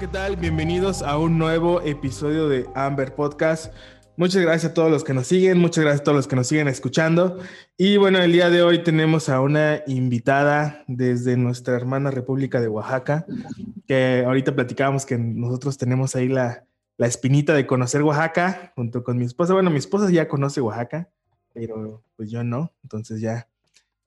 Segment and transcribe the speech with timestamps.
[0.00, 0.36] ¿qué tal?
[0.36, 3.70] Bienvenidos a un nuevo episodio de Amber Podcast.
[4.16, 6.46] Muchas gracias a todos los que nos siguen, muchas gracias a todos los que nos
[6.46, 7.38] siguen escuchando.
[7.76, 12.68] Y bueno, el día de hoy tenemos a una invitada desde nuestra hermana República de
[12.68, 13.26] Oaxaca,
[13.86, 16.64] que ahorita platicábamos que nosotros tenemos ahí la,
[16.96, 19.52] la espinita de conocer Oaxaca junto con mi esposa.
[19.52, 21.10] Bueno, mi esposa ya conoce Oaxaca,
[21.52, 22.72] pero pues yo no.
[22.84, 23.50] Entonces ya,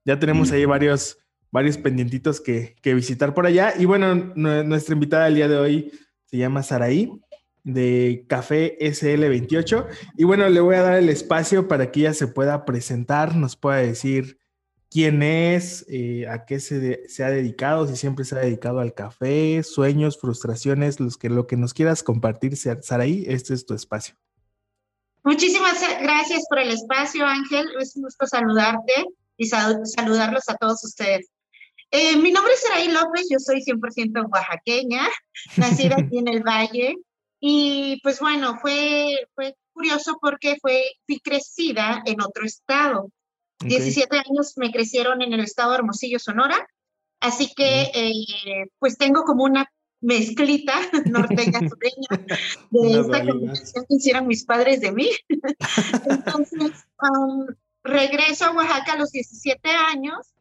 [0.06, 1.20] ya tenemos ahí varios,
[1.54, 3.76] varios pendientitos que, visitar por allá.
[3.78, 5.92] Y bueno, nuestra invitada el día de hoy
[6.26, 7.22] se llama Saraí
[7.64, 9.86] de Café SL28.
[10.18, 13.56] Y bueno, le voy a dar el espacio para que ella se pueda presentar, nos
[13.56, 14.40] pueda decir
[14.90, 18.96] quién es, eh, a qué se, se, ha dedicado, si siempre se ha dedicado al
[18.96, 24.16] café, sueños, frustraciones, los que, lo que nos quieras compartir, Saraí, este es tu espacio.
[25.24, 27.68] Muchísimas gracias por el espacio, Ángel.
[27.80, 29.06] Es un gusto saludarte
[29.38, 31.33] y saludarlos a todos ustedes.
[31.96, 35.08] Eh, mi nombre es Saraí López, yo soy 100% oaxaqueña,
[35.58, 36.96] nacida aquí en el Valle.
[37.40, 43.12] Y pues bueno, fue, fue curioso porque fue, fui crecida en otro estado.
[43.60, 46.68] 17 años me crecieron en el estado de Hermosillo, Sonora.
[47.20, 49.70] Así que, eh, pues tengo como una
[50.02, 50.74] mezclita
[51.06, 52.26] norteña sureña
[52.72, 55.12] de esta combinación que hicieron mis padres de mí.
[56.10, 57.46] Entonces, um,
[57.84, 60.34] regreso a Oaxaca a los 17 años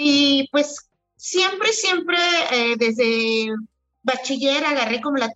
[0.00, 2.18] y pues siempre, siempre
[2.52, 3.48] eh, desde
[4.02, 5.32] bachiller agarré como la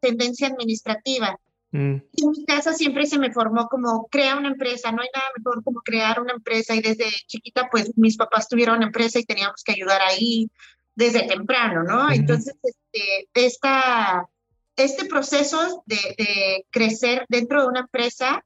[0.00, 1.36] tendencia administrativa.
[1.74, 1.94] Mm.
[1.94, 5.64] en mi casa siempre se me formó como crea una empresa, no hay nada mejor
[5.64, 9.62] como crear una empresa y desde chiquita pues mis papás tuvieron una empresa y teníamos
[9.64, 10.50] que ayudar ahí
[10.94, 12.12] desde temprano, ¿no?
[12.12, 14.28] Entonces, este, esta,
[14.76, 18.44] este proceso de, de, crecer dentro de una empresa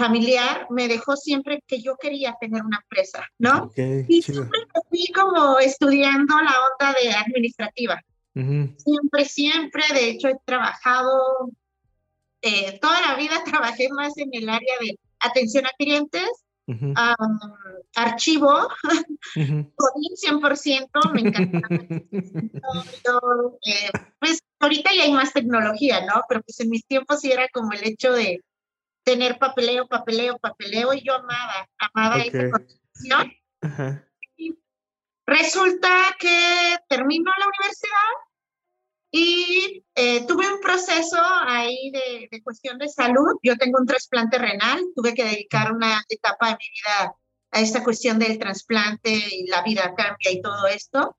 [0.00, 3.70] familiar me dejó siempre que yo quería tener una empresa, ¿no?
[3.76, 8.02] y siempre fui como estudiando la onda de administrativa.
[8.32, 11.50] Siempre, siempre, de hecho he trabajado
[12.40, 16.28] eh, toda la vida trabajé más en el área de atención a clientes,
[17.94, 18.68] archivo,
[19.36, 21.68] uh 100%, me encanta.
[23.66, 26.22] Eh, pues ahorita ya hay más tecnología, ¿no?
[26.28, 28.40] Pero pues en mis tiempos sí era como el hecho de
[29.02, 33.32] tener papeleo, papeleo, papeleo, y yo amaba, amaba esa condición.
[35.26, 38.30] Resulta que termino la universidad
[39.12, 43.38] y eh, tuve un proceso ahí de, de, cuestión de salud.
[43.42, 47.14] Yo tengo un trasplante renal, tuve que dedicar una etapa de mi vida
[47.52, 51.16] a esta cuestión del trasplante y la vida cambia y todo esto.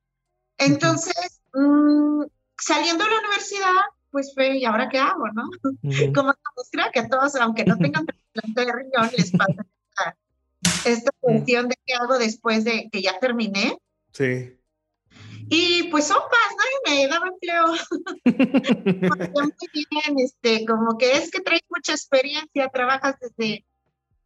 [0.58, 2.24] Entonces, mmm,
[2.58, 3.80] saliendo de la universidad,
[4.12, 5.50] pues fue, ¿y ahora qué hago, no?
[6.14, 6.34] Como
[6.70, 10.16] creo que a todos, aunque no tengan trasplante de riñón, les pasa esta,
[10.88, 13.78] esta cuestión de qué hago después de que ya terminé.
[14.12, 14.56] Sí.
[15.48, 16.30] Y pues sopas,
[16.86, 17.66] nadie me daba empleo.
[19.34, 19.52] muy
[19.90, 23.66] bien, este, como que es que traes mucha experiencia, trabajas desde,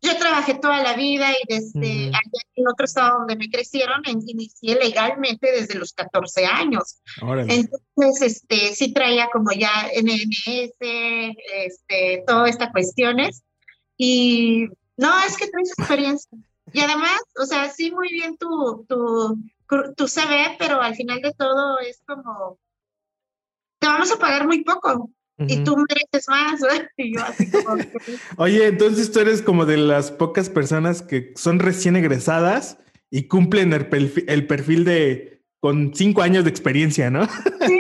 [0.02, 4.76] yo trabajé toda la vida y desde allá en otro estado donde me crecieron, inicié
[4.76, 7.00] legalmente desde los 14 años.
[7.48, 13.42] Entonces, este, sí traía como ya NMS, este, todas estas cuestiones.
[13.96, 16.38] Y no, es que traes experiencia.
[16.72, 19.38] Y además, o sea, sí, muy bien tu, tu,
[19.96, 22.58] tu CV, pero al final de todo es como,
[23.78, 25.10] te vamos a pagar muy poco.
[25.38, 26.60] Y tú mereces más,
[26.96, 27.76] y yo así como...
[28.38, 32.78] Oye, entonces tú eres como de las pocas personas que son recién egresadas
[33.10, 37.26] y cumplen el perfil, el perfil de con cinco años de experiencia, ¿no?
[37.26, 37.78] Sí.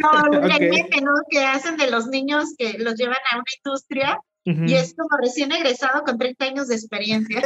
[0.00, 0.70] No, okay.
[1.02, 1.12] ¿no?
[1.28, 5.52] Que hacen de los niños que los llevan a una industria y es como recién
[5.52, 7.40] egresado con 30 años de experiencia.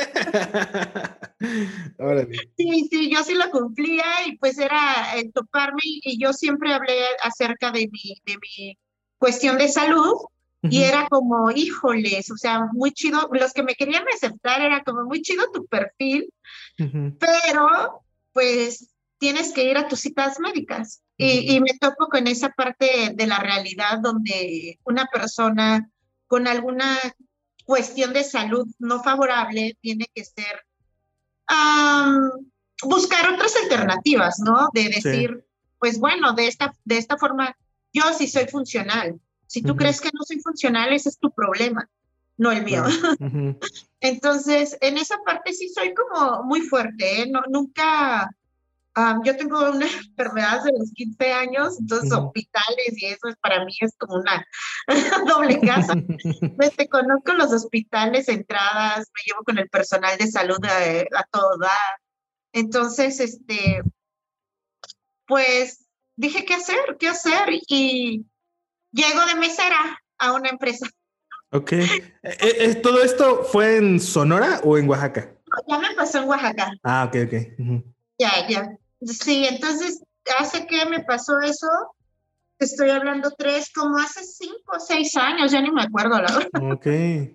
[2.56, 7.00] sí, sí, yo sí lo cumplía y pues era el toparme y, yo siempre hablé
[7.22, 8.78] acerca de mi, de mi
[9.18, 10.14] cuestión de salud
[10.62, 15.04] y era como, híjoles, o sea, muy chido, los que me querían aceptar era como
[15.04, 16.32] muy chido tu perfil,
[16.76, 18.02] pero
[18.32, 21.02] pues tienes que ir a tus citas médicas.
[21.16, 25.88] Y, y me topo con esa parte de la realidad donde una persona
[26.26, 26.98] con alguna
[27.64, 30.64] cuestión de salud no favorable, tiene que ser
[32.82, 34.68] buscar otras alternativas, ¿no?
[34.72, 35.44] De decir,
[35.78, 37.56] pues bueno, de esta, de esta forma,
[37.96, 39.18] yo sí soy funcional.
[39.46, 41.88] Si tú crees que no soy funcional, ese es tu problema,
[42.36, 42.84] no el mío.
[44.00, 47.26] Entonces, en esa parte sí soy como muy fuerte, ¿eh?
[47.30, 48.28] No, nunca
[49.24, 53.72] yo tengo una enfermedad de los 15 años, entonces hospitales y eso es, para mí
[53.80, 54.46] es como una
[55.28, 55.94] doble casa.
[56.56, 61.24] Pues, te conozco los hospitales, entradas, me llevo con el personal de salud a, a
[61.30, 62.00] todo dar.
[62.52, 63.82] Entonces, este,
[65.26, 65.85] pues
[66.16, 66.96] dije, ¿qué hacer?
[66.98, 67.48] ¿Qué hacer?
[67.68, 68.26] Y
[68.92, 70.88] llego de mesera a una empresa.
[71.52, 71.72] Ok.
[71.72, 75.32] Eh, eh, ¿Todo esto fue en Sonora o en Oaxaca?
[75.68, 76.72] Ya me pasó en Oaxaca.
[76.82, 77.82] Ah, ok, ok.
[78.18, 78.76] Ya, ya.
[79.02, 80.02] Sí, entonces,
[80.38, 81.68] hace que me pasó eso,
[82.58, 86.72] estoy hablando tres, como hace cinco o seis años, ya ni me acuerdo la verdad.
[86.72, 86.86] Ok,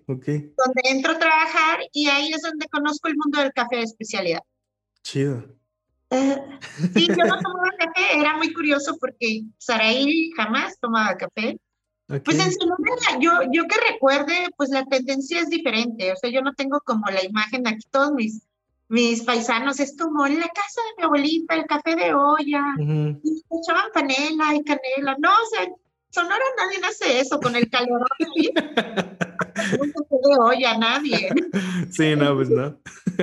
[0.07, 0.25] ok.
[0.25, 4.41] Donde entro a trabajar y ahí es donde conozco el mundo del café de especialidad.
[5.03, 5.60] Chido.
[6.93, 11.57] Sí, yo no tomaba café, era muy curioso porque Saraí jamás tomaba café.
[12.07, 16.11] Pues en Sonora, yo, yo que recuerde, pues la tendencia es diferente.
[16.11, 18.45] O sea, yo no tengo como la imagen aquí, todos mis,
[18.89, 23.43] mis paisanos, es como en la casa de mi abuelita, el café de olla, y
[23.61, 25.15] echaban panela y canela.
[25.19, 25.69] No, o sea,
[26.09, 28.05] Sonora nadie hace eso con el calor.
[28.19, 31.29] un café de olla, nadie.
[31.91, 32.77] Sí, no, pues no.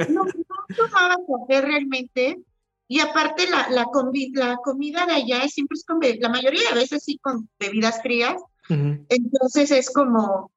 [0.09, 2.39] no, no tomaba café realmente.
[2.89, 3.87] Y aparte la, la,
[4.33, 8.43] la comida de allá siempre es con, la mayoría de veces sí con bebidas frías,
[8.69, 10.51] entonces es como,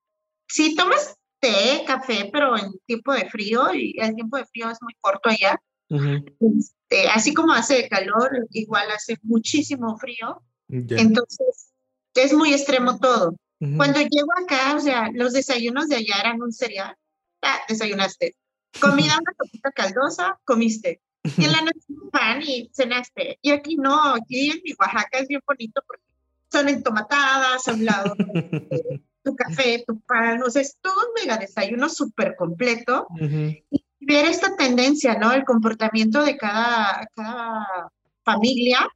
[0.48, 4.82] si tomas té, café, pero en tiempo de frío, y el tiempo de frío es
[4.82, 10.42] muy corto allá, este, así como hace calor, igual hace muchísimo frío.
[10.70, 11.74] Entonces
[12.16, 13.36] es muy extremo todo.
[13.78, 16.96] Cuando llego acá, o sea, los desayunos de allá eran un cereal.
[17.44, 18.36] Ah, desayunaste.
[18.80, 21.02] Comida una copita caldosa, comiste.
[21.24, 23.38] En la noche un pan y cenaste.
[23.42, 26.04] Y aquí no, aquí en mi Oaxaca es bien bonito porque
[26.52, 28.16] son entomatadas a un lado,
[29.24, 33.08] tu café, tu pan, o sea, es todo un mega desayuno súper completo.
[33.20, 35.32] Y ver esta tendencia, ¿no?
[35.32, 37.92] El comportamiento de cada, cada
[38.24, 38.90] familia.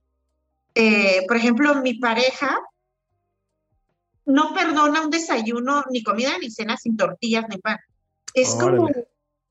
[0.73, 2.59] Eh, por ejemplo, mi pareja
[4.25, 7.77] no perdona un desayuno, ni comida, ni cena sin tortillas, ni pan.
[8.33, 8.89] Es como,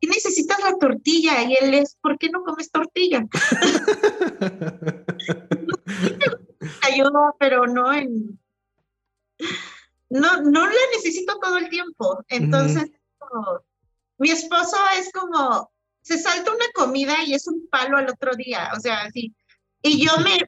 [0.04, 1.42] ¿y necesitas la tortilla?
[1.42, 3.24] Y él es, ¿por qué no comes tortilla?
[6.82, 8.38] ayuda, pero no en...
[10.10, 12.24] No, no la necesito todo el tiempo.
[12.28, 12.90] Entonces,
[14.18, 15.72] mi esposo es como,
[16.02, 19.34] se salta una comida y es un palo al otro día, o sea, así.
[19.82, 20.38] Y yo me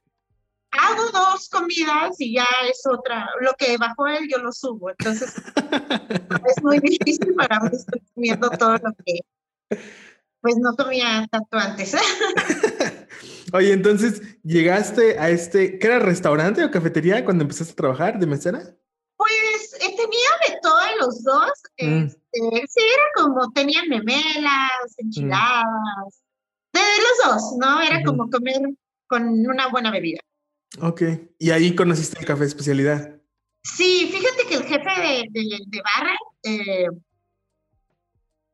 [0.70, 3.28] hago dos comidas y ya es otra.
[3.40, 4.90] Lo que bajó él, yo lo subo.
[4.90, 5.34] Entonces,
[6.46, 9.20] es muy difícil para mí estar comiendo todo lo que
[10.40, 11.96] pues no comía tanto antes.
[13.52, 18.26] Oye, entonces, ¿llegaste a este, ¿qué era restaurante o cafetería cuando empezaste a trabajar de
[18.26, 18.76] mesera?
[19.16, 21.50] Pues eh, tenía de todos los dos.
[21.80, 22.04] Mm.
[22.04, 26.22] Este, sí, era como, tenían memelas, enchiladas,
[26.72, 27.80] de los dos, ¿no?
[27.80, 28.60] Era como comer
[29.06, 30.20] con una buena bebida.
[30.80, 31.02] Ok,
[31.38, 33.16] y ahí conociste el café especialidad.
[33.62, 36.86] Sí, fíjate que el jefe de, de, barra eh,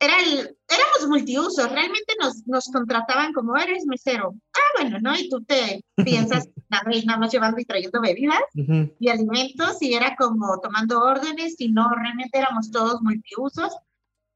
[0.02, 4.34] era el, éramos multiusos, realmente nos, nos contrataban como eres mesero.
[4.52, 5.16] Ah, bueno, ¿no?
[5.16, 6.48] Y tú te piensas,
[6.84, 11.88] reina más llevando y trayendo bebidas y alimentos, y era como tomando órdenes, y no,
[11.94, 13.76] realmente éramos todos multiusos.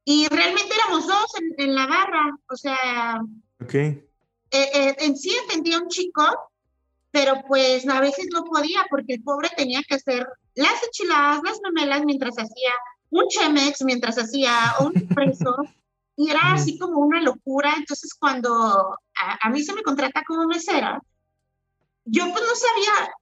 [0.05, 3.21] Y realmente éramos dos en, la barra, o sea,
[3.61, 4.07] okay.
[4.51, 6.23] Eh, eh, en sí entendía un chico,
[7.11, 10.25] pero pues a veces no podía porque el pobre tenía que hacer
[10.55, 12.71] las enchiladas, las memelas mientras hacía
[13.09, 15.55] un Chemex mientras hacía un preso
[16.17, 17.73] y era así como una locura.
[17.77, 18.97] Entonces, cuando
[19.41, 20.99] a, mí se me contrata como mesera,
[22.05, 23.13] yo pues no sabía,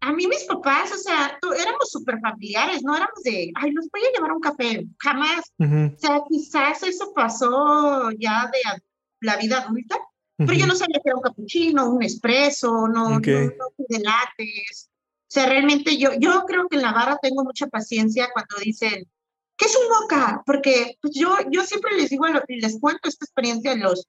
[0.00, 4.02] a mí mis papás, o sea, éramos súper familiares, no éramos de, ay, los voy
[4.02, 5.52] a llevar un café, jamás.
[5.58, 8.82] O sea, quizás eso pasó ya de
[9.20, 9.98] la vida adulta,
[10.36, 14.90] pero yo no sabía que era un capuchino, un espresso, no, no, de lates.
[15.22, 19.08] O sea, realmente yo, yo creo que en la barra tengo mucha paciencia cuando dicen,
[19.56, 20.42] ¿qué es un moca?
[20.46, 24.06] Porque pues, yo, yo siempre les digo, les cuento esta experiencia a los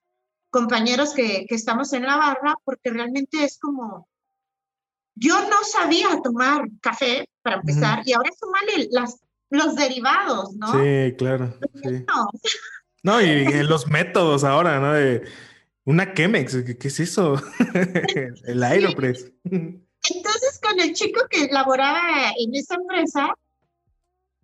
[0.50, 4.08] compañeros que, que estamos en la barra, porque realmente es como,
[5.14, 10.72] yo no sabía tomar café para empezar, y ahora sumarle las, los derivados, ¿no?
[10.72, 11.54] Sí, claro.
[13.04, 14.92] No, y, los métodos ahora, ¿no?
[14.92, 15.22] De
[15.84, 17.40] una Chemex, ¿qué, es eso?
[18.44, 19.32] el Aeropress.
[19.44, 23.32] Entonces, con el chico que laboraba en esa empresa,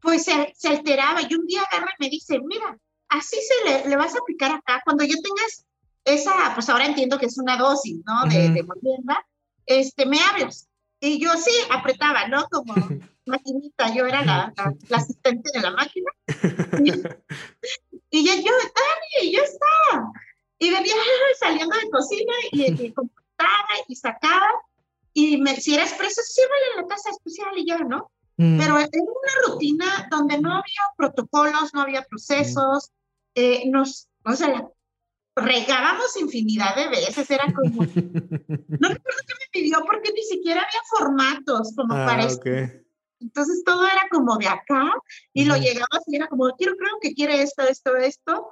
[0.04, 3.96] pues se, alteraba y un día agarra y me dice, mira, así se le, le,
[3.96, 5.64] vas a aplicar acá, cuando yo tengas
[6.04, 8.28] esa, pues ahora entiendo que es una dosis, ¿no?
[8.28, 9.26] De, de molienda,
[9.64, 10.68] este, me hablas.
[11.00, 12.46] Y yo sí, apretaba, ¿no?
[12.50, 12.74] Como
[13.26, 14.52] maquinita, yo era la,
[14.88, 16.10] la, asistente de la máquina.
[18.10, 20.12] Y, ya yo, Dani, ya está.
[20.60, 20.94] Y venía
[21.36, 24.46] saliendo de cocina y, y computaba y sacaba.
[25.12, 28.12] Y me, si era expreso, sí, vale la casa especial y ya, ¿no?
[28.36, 28.58] Mm.
[28.58, 32.90] Pero era una rutina donde no había protocolos, no había procesos,
[33.34, 34.68] eh, nos, o sea,
[35.36, 40.80] regábamos infinidad de veces, era como, no recuerdo qué me pidió porque ni siquiera había
[40.88, 42.42] formatos como Ah, para esto.
[43.20, 44.92] Entonces todo era como de acá
[45.32, 48.50] y lo llegabas y era como, quiero, creo que quiere esto, esto, esto.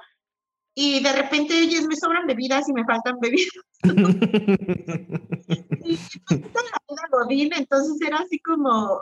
[0.74, 3.52] Y de repente, oye, me sobran bebidas y me faltan bebidas.
[5.84, 9.00] Y pues, toda la vida godín, entonces era así como,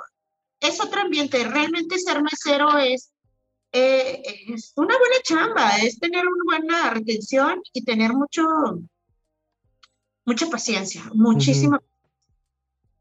[0.60, 1.42] es otro ambiente.
[1.44, 3.10] Realmente ser mesero es,
[3.72, 8.42] eh, es una buena chamba, es tener una buena retención y tener mucho,
[10.24, 11.80] mucha paciencia, muchísima.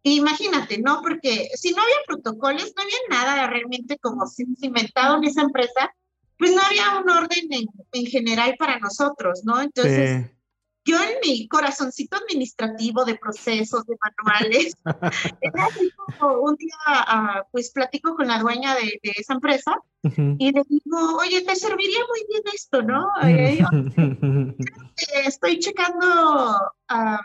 [0.03, 1.01] Imagínate, ¿no?
[1.01, 5.93] Porque si no había protocolos, no había nada realmente como cimentado en esa empresa,
[6.37, 9.61] pues no había un orden en, en general para nosotros, ¿no?
[9.61, 10.38] Entonces, Sí.
[10.85, 14.75] Yo en mi corazoncito administrativo de procesos, de manuales,
[15.41, 19.75] era así como un día, ah, pues platico con la dueña de, de esa empresa
[20.03, 20.35] Ujú.
[20.39, 23.07] y le digo, oye, te serviría muy bien esto, ¿no?
[23.23, 23.67] Eh, yo,
[23.97, 26.55] eh, estoy checando
[26.87, 27.19] ah,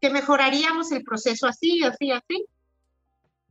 [0.00, 2.46] que mejoraríamos el proceso así, así, así.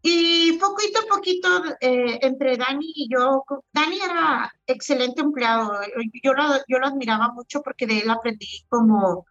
[0.02, 5.74] Y poquito a poquito, eh, entre Dani y yo, Dani era excelente empleado,
[6.24, 9.26] yo lo, yo lo admiraba mucho porque de él aprendí como,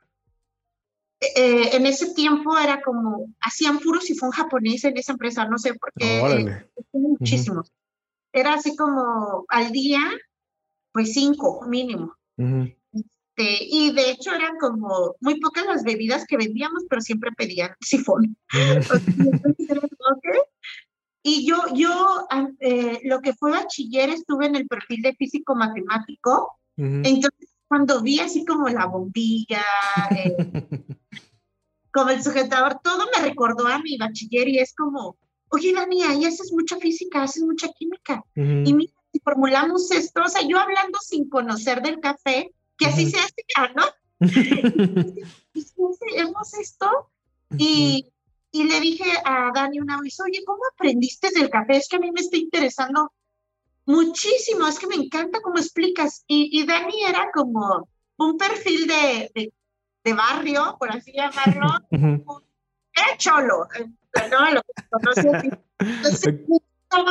[1.21, 5.75] eh, en ese tiempo era como, hacían puro sifón japonés en esa empresa, no sé
[5.75, 6.71] por qué, eh, Órale.
[6.93, 7.73] muchísimos.
[8.33, 10.01] Era así como al día,
[10.93, 12.15] pues cinco mínimo.
[12.37, 12.73] Ujú.
[12.93, 17.75] Este, y de hecho eran como muy pocas las bebidas que vendíamos, pero siempre pedían
[17.81, 18.37] sifón.
[18.53, 19.31] Como,
[20.11, 20.25] "Ok".
[21.23, 22.27] Y yo, yo
[22.61, 28.21] eh, lo que fue bachiller estuve en el perfil de físico matemático, entonces cuando vi
[28.21, 29.63] así como la bombilla,
[30.17, 30.35] eh,
[31.93, 35.17] como el sujetador, todo me recordó a mi bachiller y es como,
[35.51, 38.25] oye Dani, ahí haces mucha física, haces mucha química.
[38.35, 38.77] Y Ujú.
[38.77, 43.11] mira, si formulamos esto, o sea, yo hablando sin conocer del café, que así Ujú.
[43.11, 43.85] se hace ya, ¿no?
[45.55, 47.11] Y hacemos esto.
[47.57, 48.13] Y,
[48.53, 51.77] y le dije a Dani una vez, oye, ¿cómo aprendiste del café?
[51.77, 53.13] Es que a mí me está interesando
[53.89, 56.23] muchísimo, es que me encanta cómo explicas.
[56.27, 59.53] Y, y Dani era como un perfil de, de,
[60.05, 63.87] de barrio, por así llamarlo, era cholo, eh,
[64.31, 64.51] ¿no?
[64.51, 65.51] Lo que conoce así.
[65.79, 66.35] Entonces,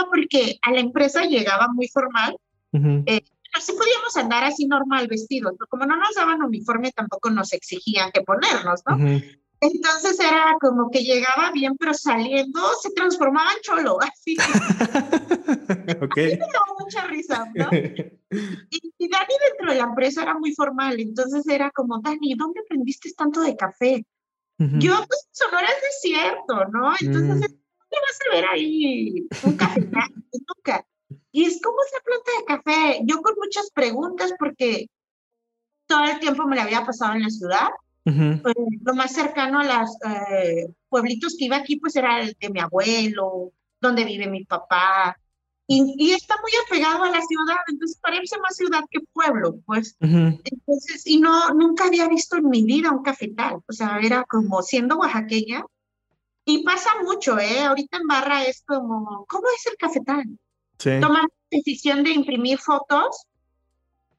[0.09, 2.37] porque a la empresa llegaba muy formal,
[2.71, 3.03] Ujú.
[3.05, 3.25] pero
[3.59, 8.11] sí podíamos andar así normal vestidos, pero como no nos daban uniforme, tampoco nos exigían
[8.11, 8.95] que ponernos, ¿no?
[8.95, 9.21] Ujú.
[9.59, 14.37] Entonces era como que llegaba bien, pero saliendo se transformaba en cholo, así.
[16.01, 16.15] Ok.
[16.17, 17.69] Me daba mucha risa, ¿no?
[18.69, 22.59] Y, y Dani dentro de la empresa era muy formal, entonces era como, Dani, ¿dónde
[22.59, 24.05] aprendiste tanto de café?
[24.59, 26.91] Yo, pues, Sonora es desierto, ¿no?
[26.99, 27.57] Entonces, Mm.
[27.79, 29.79] ¿dónde vas a ver ahí un café?
[29.79, 30.85] Nunca.
[31.31, 32.99] Y es como esa planta de café.
[33.05, 34.89] Yo con muchas preguntas, porque
[35.85, 37.69] todo el tiempo me la había pasado en la ciudad.
[38.07, 38.41] Ujú.
[38.41, 39.97] Pues, lo más cercano a los
[40.87, 45.17] pueblitos que iba aquí, pues era el de mi abuelo, donde vive mi papá.
[45.69, 49.97] Y, y está muy apegado a la ciudad, entonces parece más ciudad que pueblo, pues.
[49.99, 50.39] Ujú.
[50.41, 54.61] Entonces, y no, nunca había visto en mi vida un cafetal, o sea, era como
[54.61, 55.65] siendo oaxaqueña,
[56.45, 57.65] y pasa mucho, ¿eh?
[57.65, 60.23] Ahorita en Barra es como, ¿cómo es el cafetal?
[60.79, 60.91] Sí.
[60.91, 63.25] La decisión de imprimir fotos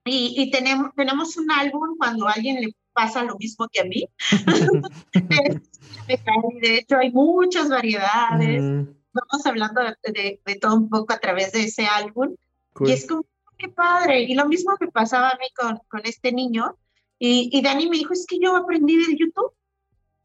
[0.05, 4.09] y, y tenemos, tenemos un álbum cuando alguien le pasa lo mismo que a mí.
[6.61, 8.97] de hecho, hay muchas variedades, Ujú.
[9.13, 12.35] vamos hablando de, de, de todo un poco a través de ese álbum.
[12.73, 12.89] Cool.
[12.89, 13.25] Y es como,
[13.57, 14.23] qué padre.
[14.23, 16.77] Y lo mismo que pasaba a mí con, con este niño.
[17.21, 19.55] Y, y Dani me dijo, es que yo aprendí de YouTube.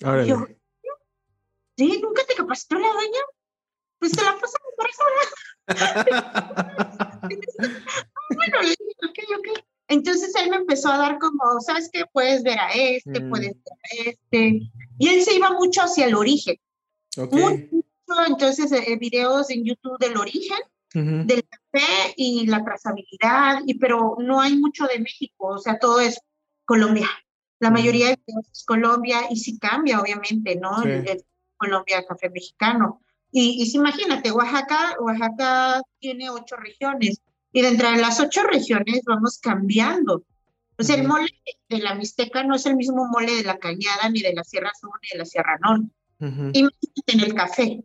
[0.03, 0.27] Órale.
[0.27, 0.47] Yo,
[1.77, 1.99] ¿sí?
[2.01, 3.21] ¿Nunca te capacitó la dueña?
[3.99, 5.03] Pues te la pasa por eso.
[8.35, 9.47] bueno, le dije, ok, ok.
[10.13, 12.03] Entonces él me empezó a dar como, ¿sabes qué?
[12.11, 13.29] Puedes ver a este, Mm.
[13.31, 13.73] puedes ver
[14.05, 14.61] a este.
[14.99, 16.55] Y él se iba mucho hacia el origen.
[17.17, 17.33] Ok.
[17.33, 20.57] Muy mucho, entonces, eh, videos en YouTube del origen
[20.93, 21.25] Ujú.
[21.25, 25.99] del café y la trazabilidad, y, pero no hay mucho de México, o sea, todo
[25.99, 26.19] es
[26.65, 27.09] Colombia.
[27.59, 27.73] La Mm.
[27.73, 30.79] mayoría de videos es Colombia y sí cambia, obviamente, ¿no?
[30.83, 30.89] Sí.
[30.89, 31.23] El- el
[31.57, 33.01] Colombia, café mexicano.
[33.31, 37.19] Y, y sí, imagínate, Oaxaca, Oaxaca tiene ocho regiones
[37.53, 40.23] y dentro de las ocho regiones vamos cambiando.
[40.79, 41.29] Sea, el mole
[41.69, 44.71] de la Mixteca no es el mismo mole de la Cañada, ni de la Sierra
[44.79, 45.85] Sur, ni de la Sierra Norte.
[46.19, 46.49] Ujú.
[46.51, 47.83] Imagínate en el café,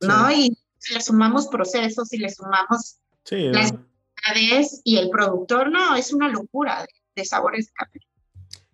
[0.00, 0.28] ¿no?
[0.28, 0.52] Sí.
[0.90, 3.72] Y le sumamos procesos y le sumamos Sí, las-
[4.34, 8.00] vez y el productor, no, es una locura de, de sabores de café.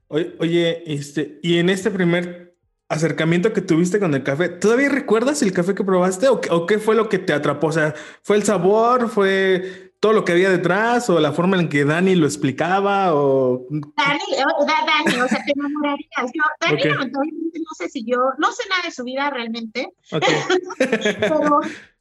[0.08, 2.56] Oye, este, y en este primer
[2.88, 6.78] acercamiento que tuviste con el café, ¿todavía recuerdas el café que probaste o, o qué
[6.78, 7.68] fue lo que te atrapó?
[7.68, 9.08] O sea, ¿fue el sabor?
[9.10, 13.66] ¿Fue todo lo que había detrás o la forma en que Dani lo explicaba o...
[13.70, 14.20] Dani,
[14.58, 16.30] o, Dani, o sea, te enamorarías.
[16.34, 20.34] Yo, Dani, lamentablemente, no sé si yo, no sé nada de su vida realmente, okay.
[21.20, 21.58] pero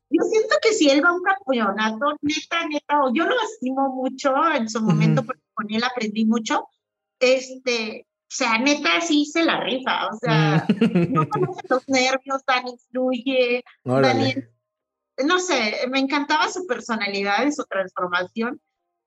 [0.10, 3.95] yo siento que si él va a un campeonato, neta, neta, o yo lo estimo
[3.95, 6.67] mucho en su momento, porque con él aprendí mucho,
[7.22, 10.67] este, o sea, neta sí se la rifa, o sea,
[11.10, 14.36] no conoce los nervios, Dani fluye, Dani
[15.25, 18.62] no sé, me encantaba su personalidad y su transformación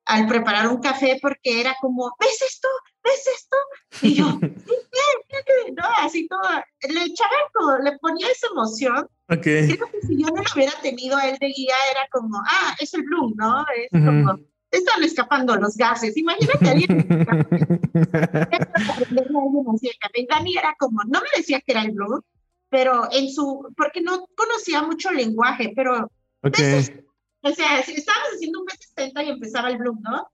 [0.07, 2.69] al preparar un café porque era como, ¿ves esto?
[3.03, 3.57] ¿Ves esto?
[4.03, 4.25] Y yo,
[5.77, 6.41] no, así todo,
[6.89, 9.09] le echaba todo, le ponía esa emoción.
[9.29, 9.67] Okay.
[9.69, 12.77] Creo que si yo no lo hubiera tenido a él de guía, era como, ah,
[12.79, 13.67] es el Bloom, ¿no?
[13.75, 14.39] Es como,
[14.71, 16.17] están escapando los gases.
[16.17, 17.09] Imagínate a alguien.
[20.29, 22.21] Dani era como, no me decía que era el Bloom,
[22.69, 26.11] pero en su, porque no conocía mucho lenguaje, pero...
[26.43, 27.05] Okay.
[27.43, 30.29] o sea, si estábamos haciendo un B60 y empezaba el Bloom, ¿no?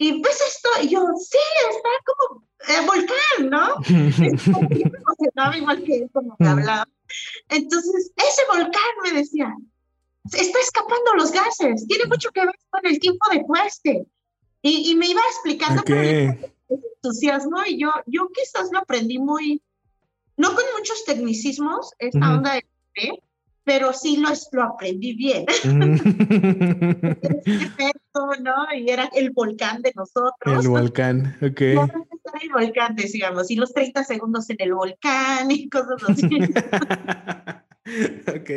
[0.00, 1.38] Y ves esto, y yo, sí,
[1.70, 3.82] está como eh, volcán, ¿no?
[3.88, 6.86] yo me emocionaba igual que él, como me hablaba.
[7.48, 9.52] Entonces, ese volcán me decía,
[10.32, 14.06] está escapando los gases, tiene mucho que ver con el tiempo de cueste.
[14.62, 16.26] Y, y me iba explicando okay.
[16.26, 19.62] con entusiasmo y yo, yo quizás lo aprendí muy,
[20.38, 23.22] no con muchos tecnicismos, esta onda de café,
[23.64, 25.44] pero sí lo, lo aprendí bien.
[27.22, 28.54] Perfecto, ¿no?
[28.74, 30.64] Y era el volcán de nosotros.
[30.64, 31.60] El volcán, ok.
[31.60, 36.24] El volcán, decíamos, y los 30 segundos en el volcán y cosas así.
[38.28, 38.50] ok.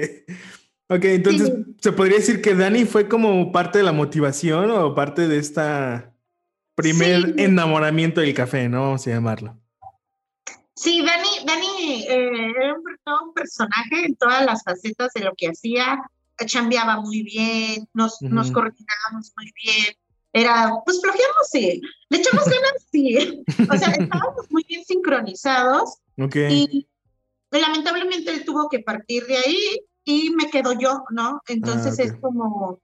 [0.88, 1.76] Ok, entonces, sí.
[1.82, 6.12] ¿se podría decir que Dani fue como parte de la motivación o parte de esta
[6.76, 7.34] primer sí.
[7.38, 8.82] enamoramiento del café, ¿no?
[8.82, 9.61] Vamos a llamarlo.
[10.76, 16.02] Sí, Dani eh, era un, un, personaje en todas las facetas de lo que hacía.
[16.46, 18.30] Chambeaba muy bien, nos, uh -huh.
[18.30, 19.96] nos coordinábamos muy bien.
[20.34, 21.82] Era, pues flojeamos, sí.
[22.10, 23.44] Le echamos ganas, sí.
[23.70, 25.98] O sea, estábamos muy bien sincronizados.
[26.18, 26.68] Okay.
[26.72, 26.88] Y
[27.52, 31.42] lamentablemente él tuvo que partir de ahí y me quedo yo, ¿no?
[31.48, 32.06] Entonces ah, okay.
[32.08, 32.80] es como,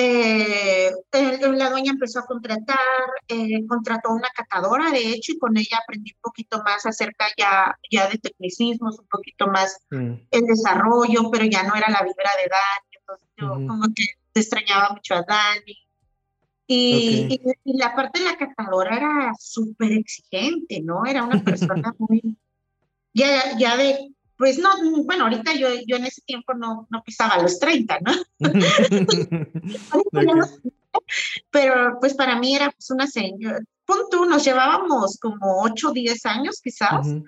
[0.00, 2.78] eh, la dueña empezó a contratar,
[3.26, 7.76] eh, contrató una catadora, de hecho, y con ella aprendí un poquito más acerca ya,
[7.90, 10.12] ya de tecnicismos, un poquito más mm.
[10.30, 13.66] el desarrollo, pero ya no era la vibra de Dani, entonces yo -huh.
[13.66, 15.76] como que extrañaba mucho a Dani.
[16.68, 17.40] Y, okay.
[17.64, 21.06] y, y, la parte de la catadora era súper exigente, ¿no?
[21.06, 22.36] Era una persona muy,
[23.14, 24.70] ya, ya de pues no,
[25.04, 28.12] bueno, ahorita yo, yo en ese tiempo no, no pisaba los 30, ¿no?
[29.92, 30.26] okay.
[31.50, 36.26] Pero pues para mí era pues una señora, punto, nos llevábamos como 8 o 10
[36.26, 37.24] años quizás, uh -huh.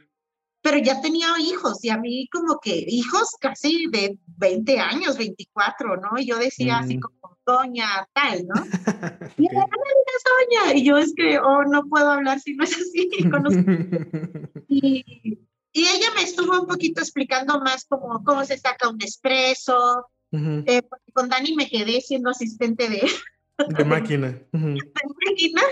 [0.62, 5.96] pero ya tenía hijos y a mí como que hijos casi de 20 años, 24,
[5.96, 6.10] ¿no?
[6.18, 6.84] Y yo decía uh -huh.
[6.84, 8.54] así como, doña tal, ¿no?
[9.38, 12.76] Y ella, no doña, y yo es que, oh, no puedo hablar si no es
[12.76, 13.08] así.
[14.68, 15.38] y
[15.72, 20.38] y ella me estuvo un poquito explicando más cómo, cómo se saca un espresso, uh
[20.38, 20.64] -huh.
[20.66, 23.08] eh, con Dani me quedé siendo asistente de...
[23.68, 24.40] De máquina.
[24.52, 24.74] Uh -huh.
[24.74, 24.90] De
[25.26, 25.62] máquina.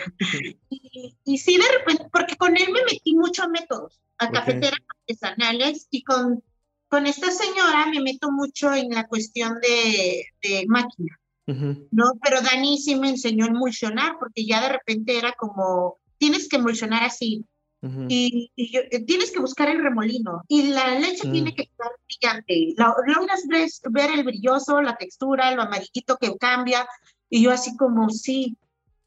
[0.70, 4.38] Y, y, sí, de repente, porque con él me metí mucho a métodos, a okay.
[4.38, 6.42] cafeteras artesanales, y con,
[6.88, 11.18] con esta señora me meto mucho en la cuestión de, de máquina.
[11.46, 11.88] Uh -huh.
[11.90, 12.04] ¿no?
[12.22, 16.56] Pero Dani sí me enseñó a emulsionar, porque ya de repente era como, tienes que
[16.56, 17.44] emulsionar así,
[17.80, 18.06] Uh -huh.
[18.08, 21.32] y, y, eh, tienes que buscar el remolino y la leche uh -huh.
[21.32, 22.74] tiene que estar brillante.
[22.76, 26.88] Logras ver, ver el brilloso, la textura, lo amarillito que cambia.
[27.30, 28.56] Y yo así como, sí.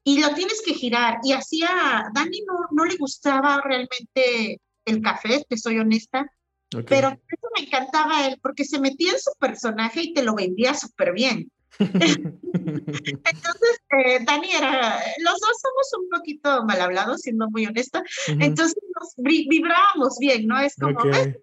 [0.03, 1.19] Y lo tienes que girar.
[1.23, 6.31] Y así a Dani no, no le gustaba realmente el café, te soy honesta.
[6.73, 6.85] Okay.
[6.87, 10.33] Pero eso me encantaba a él porque se metía en su personaje y te lo
[10.33, 11.51] vendía súper bien.
[11.79, 18.31] Entonces, eh, Dani era, los dos somos un poquito mal hablados, siendo muy honesta, uh
[18.31, 18.45] -huh.
[18.45, 20.59] entonces nos vibrábamos bien, ¿no?
[20.59, 21.37] Es como, okay.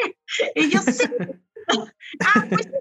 [0.00, 1.04] eh, y yo sí.
[2.20, 2.72] ah, pues es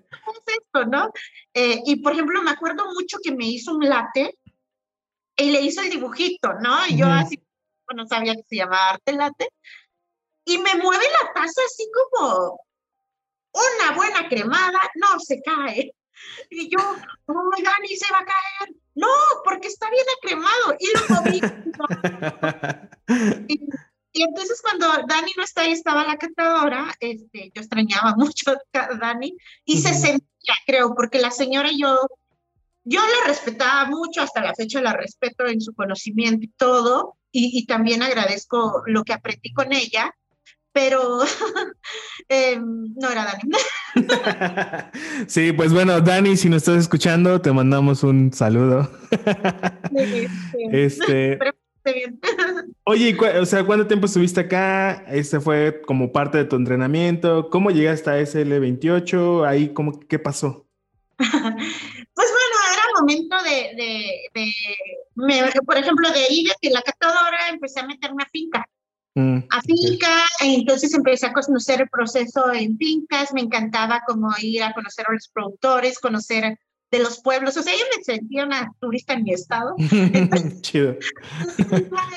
[0.47, 1.11] esto, ¿no?
[1.53, 4.37] Eh, y por ejemplo, me acuerdo mucho que me hizo un latte
[5.35, 6.87] y le hizo el dibujito, ¿no?
[6.87, 7.25] Y yo uh -huh.
[7.25, 7.43] así,
[7.85, 9.49] bueno, sabía que se llamaba arte latte,
[10.45, 12.61] y me mueve la taza así como
[13.53, 15.93] una buena cremada, no se cae.
[16.49, 16.79] Y yo,
[17.25, 18.75] oh my God, y se va a caer.
[18.95, 19.07] No,
[19.43, 20.75] porque está bien acremado.
[20.79, 21.39] Y lo moví.
[23.47, 23.67] y,
[24.13, 28.57] y, entonces cuando Dani no está ahí, estaba la catadora, este, yo extrañaba mucho a
[28.97, 29.81] Dani y uh -huh.
[29.81, 31.99] se sentía, creo, porque la señora y yo,
[32.83, 37.59] yo la respetaba mucho, hasta la fecha la respeto en su conocimiento y todo, y,
[37.59, 40.15] y también agradezco lo que aprendí con ella,
[40.77, 41.21] pero
[42.29, 43.41] em, no era Dani.
[45.27, 48.87] sí, pues bueno, Dani, si nos estás escuchando, te mandamos un saludo.
[50.71, 51.39] este,
[52.83, 55.03] Oye, o sea, ¿cuánto tiempo estuviste acá?
[55.07, 57.49] ¿Este fue como parte de tu entrenamiento?
[57.49, 59.47] ¿Cómo llegaste a SL28?
[59.47, 60.67] Ahí, ¿cómo, ¿qué pasó?
[61.17, 64.29] pues bueno, era momento de,
[65.65, 68.63] por ejemplo, de ir de la catadora, empecé a meterme a finca.
[69.17, 74.29] Mm, a finca, e entonces empecé a conocer el proceso en fincas, me encantaba como
[74.39, 76.59] ir a conocer a los productores, conocer
[76.91, 79.73] de los pueblos, o sea, yo me sentía una turista en mi estado.
[80.61, 80.97] Chido.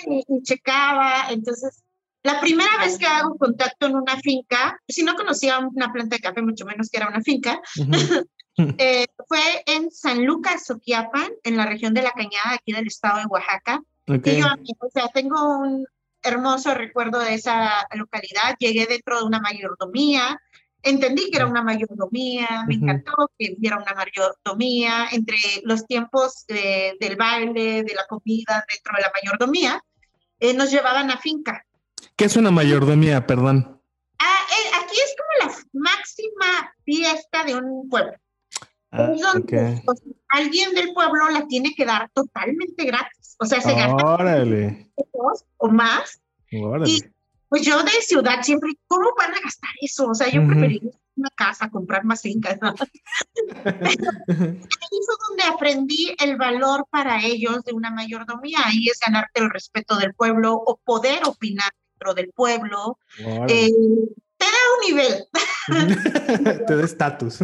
[0.06, 1.82] y, checaba, entonces,
[2.22, 6.20] la primera vez que hago contacto en una finca, si no conocía una planta de
[6.22, 7.62] café, mucho menos que era una finca,
[8.76, 13.20] eh, fue en San Lucas, Soquiapan, en la región de La Cañada, aquí del estado
[13.20, 13.80] de Oaxaca.
[14.06, 14.46] yo,
[14.80, 15.86] o sea, tengo un,
[16.22, 18.56] hermoso recuerdo de esa localidad.
[18.58, 20.40] Llegué dentro de una mayordomía,
[20.82, 27.16] entendí que era una mayordomía, me encantó que hubiera una mayordomía entre los tiempos del
[27.16, 29.84] baile, de la comida dentro de la mayordomía.
[30.38, 31.66] Eh, nos llevaban a finca.
[32.16, 33.80] ¿Qué es una mayordomía, perdón?
[34.18, 38.12] Ah, eh, aquí es como la máxima fiesta de un pueblo.
[38.92, 39.12] Ah,
[40.30, 43.36] alguien del pueblo la tiene que dar totalmente gratis.
[43.38, 43.96] O sea, se gasta
[45.58, 46.20] o más.
[46.50, 47.04] Y
[47.48, 50.08] pues yo de ciudad siempre, ¿cómo van a gastar eso?
[50.08, 52.58] O sea, yo preferiría una casa, comprar más fincas.
[53.64, 58.58] Ahí fue donde aprendí el valor para ellos de una mayordomía.
[58.64, 62.98] Ahí es ganarte el respeto del pueblo o poder opinar dentro del pueblo.
[63.48, 63.70] Eh,
[64.74, 65.26] un nivel.
[66.66, 67.40] te da estatus.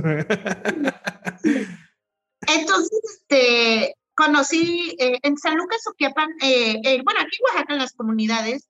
[2.48, 7.78] Entonces, este, conocí eh, en San Lucas Oquiapan, eh, eh, bueno, aquí en Oaxaca, en
[7.78, 8.68] las comunidades,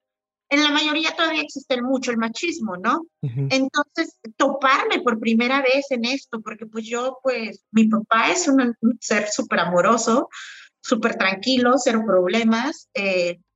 [0.48, 3.02] en la mayoría todavía existe mucho el machismo, ¿no?
[3.20, 8.76] Entonces, toparme por primera vez en esto, porque pues yo, pues, mi papá es un,
[9.00, 10.28] ser súper amoroso,
[10.80, 12.88] súper tranquilo, cero problemas,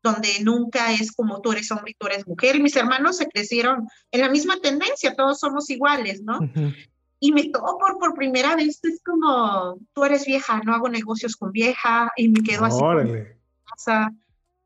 [0.03, 2.61] donde nunca es como tú eres hombre y tú eres mujer.
[2.61, 6.39] Mis hermanos se crecieron en la misma tendencia, todos somos iguales, ¿no?
[7.23, 11.37] y me tocó por, por primera vez, es como, tú eres vieja, no hago negocios
[11.37, 12.81] con vieja, y me quedo así.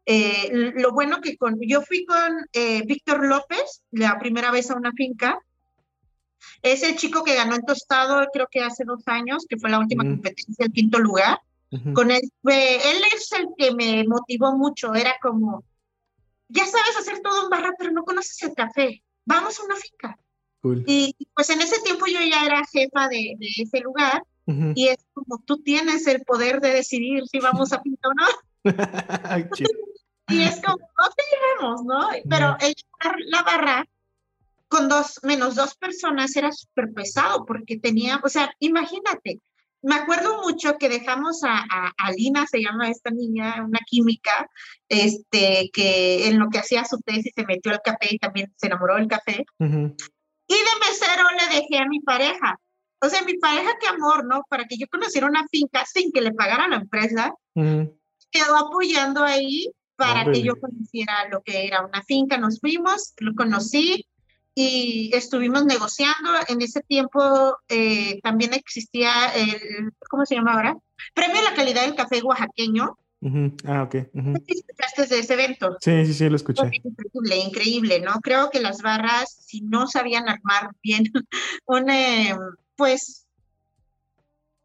[0.06, 4.76] Eh, lo bueno que con, yo fui con eh, Víctor López, la primera vez a
[4.76, 5.38] una finca,
[6.62, 9.80] es el chico que ganó en Tostado, creo que hace dos años, que fue la
[9.80, 11.40] última competencia, el quinto lugar.
[11.92, 15.64] Con él, él es el que me motivó mucho, era como,
[16.48, 20.18] ya sabes hacer todo en barra, pero no conoces el café, vamos a una finca.
[20.86, 24.98] Y pues en ese tiempo yo ya era jefa de, de ese lugar y es
[25.12, 28.26] como tú tienes el poder de decidir si vamos a pintar o no.
[30.28, 32.08] y es como, no te llevemos, ¿no?
[32.28, 32.74] Pero el
[33.26, 33.86] la barra
[34.68, 39.40] con dos, menos dos personas era súper pesado porque tenía, o sea, imagínate,
[39.84, 41.62] me acuerdo mucho que dejamos a,
[41.96, 44.48] a, Lina, se llama esta niña, una química,
[44.88, 48.66] este, que en lo que hacía su tesis se metió al café y también se
[48.66, 49.44] enamoró del café.
[49.58, 52.58] Y de mesero le dejé a mi pareja.
[53.02, 54.42] O sea, mi pareja, qué amor, ¿no?
[54.48, 59.70] Para que yo conociera una finca sin que le pagara la empresa, quedó apoyando ahí
[59.96, 62.38] para que yo conociera lo que era una finca.
[62.38, 64.06] Nos fuimos, lo conocí
[64.54, 66.30] y estuvimos negociando.
[66.48, 70.76] En ese tiempo eh, también existía el, ¿cómo se llama ahora?
[71.14, 72.96] Premio a la calidad del café oaxaqueño.
[73.64, 73.94] Ah, ok.
[74.46, 75.78] escuchaste de ese evento?
[75.80, 76.62] Sí, sí, sí, lo escuché.
[76.66, 78.20] Increíble, increíble, ¿no?
[78.20, 81.04] Creo que las barras, si no sabían armar bien
[81.64, 82.38] una,
[82.76, 83.26] pues,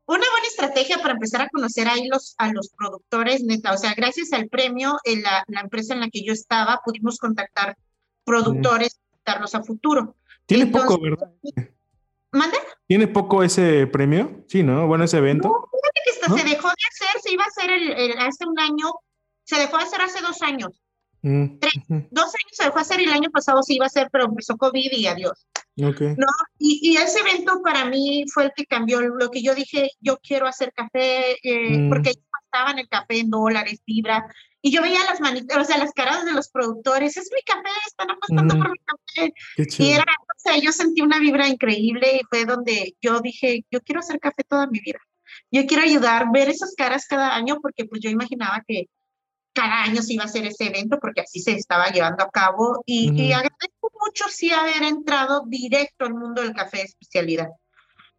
[0.06, 3.74] una buena estrategia para empezar a conocer ahí los, a los productores, neta.
[3.74, 7.18] O sea, gracias al premio, en la, la empresa en la que yo estaba, pudimos
[7.18, 7.78] contactar
[8.26, 9.00] productores,
[9.30, 10.16] a futuro.
[10.46, 11.32] Tiene poco, ¿verdad?
[12.32, 12.58] ¿Manda?
[12.88, 14.44] ¿Tiene poco ese premio?
[14.48, 14.88] Sí, ¿no?
[14.88, 15.70] Bueno, ese evento
[16.38, 18.94] se dejó de hacer, se iba a hacer el, hace un año,
[19.44, 20.82] se dejó de hacer hace dos años.
[21.22, 21.60] Mm,
[22.12, 24.26] dos años se dejó de hacer y el año pasado se iba a hacer, pero
[24.26, 25.48] empezó COVID y adiós.
[25.76, 26.10] Okay.
[26.10, 26.28] ¿No?
[26.58, 30.18] Y, y, ese evento para mí fue el que cambió lo que yo dije, yo
[30.18, 31.90] quiero hacer café, eh, mm.
[31.90, 34.26] porque ellos pasaban el café en dólares, libra,
[34.62, 37.70] y yo veía las manitas, o sea, las caras de los productores, es mi café,
[37.88, 39.34] están apostando por mi café.
[39.84, 43.82] Y era, o sea, yo sentí una vibra increíble y fue donde yo dije, yo
[43.82, 45.00] quiero hacer café toda mi vida
[45.52, 48.88] yo quiero ayudar, ver esas caras cada año, porque pues yo imaginaba que
[49.54, 52.84] cada año se iba a hacer ese evento, porque así se estaba llevando a cabo,
[52.86, 57.50] y, agradezco mucho sí haber entrado directo al mundo del café de especialidad.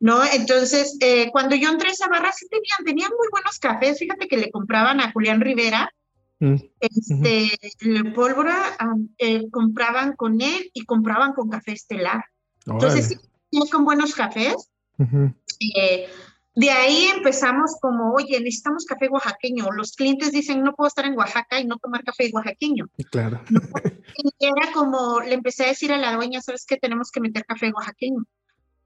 [0.03, 0.25] ¿No?
[0.25, 3.99] Entonces, eh, cuando yo entré a esa barra, sí tenían, tenían muy buenos cafés.
[3.99, 5.93] Fíjate que le compraban a Julián Rivera,
[6.41, 7.51] mm, este,
[7.81, 8.77] el pólvora
[9.19, 12.25] eh, compraban con él y compraban con café estelar.
[12.67, 14.71] Entonces, sí, con buenos cafés.
[14.99, 16.09] Eh,
[16.55, 19.71] de ahí empezamos como, oye, necesitamos café oaxaqueño.
[19.71, 22.87] Los clientes dicen, no puedo estar en Oaxaca y no tomar café oaxaqueño.
[23.11, 23.41] Claro.
[24.23, 26.77] Y era como, le empecé a decir a la dueña, ¿sabes qué?
[26.77, 28.25] Tenemos que meter café oaxaqueño.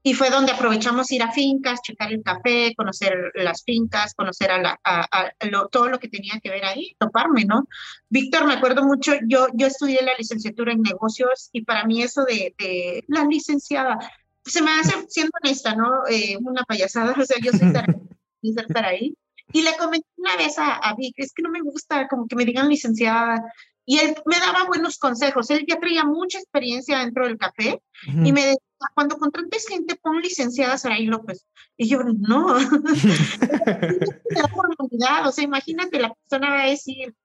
[0.07, 4.59] Y fue donde aprovechamos ir a fincas, checar el café, conocer las fincas, conocer a,
[4.59, 5.31] la, a,
[5.71, 7.67] todo lo que tenía que ver ahí, toparme, ¿no?
[8.07, 12.23] Víctor, me acuerdo mucho, yo, yo estudié la licenciatura en negocios y para mí eso
[12.23, 13.97] de, de la licenciada,
[14.43, 15.89] se me hace, siendo honesta, ¿no?
[16.07, 17.73] Eh, una payasada, o sea, yo soy
[18.43, 19.17] estar ahí.
[19.53, 22.35] Y le comenté una vez a, a Vic, es que no me gusta como que
[22.35, 23.43] me digan licenciada,
[23.85, 25.49] y él me daba buenos consejos.
[25.51, 28.57] Él ya traía mucha experiencia dentro del café y me decía,
[28.93, 31.45] cuando contrates gente, pon licenciada Saraí López.
[31.77, 32.55] Y yo, no.
[35.25, 37.15] o sea, imagínate, la persona va a decir,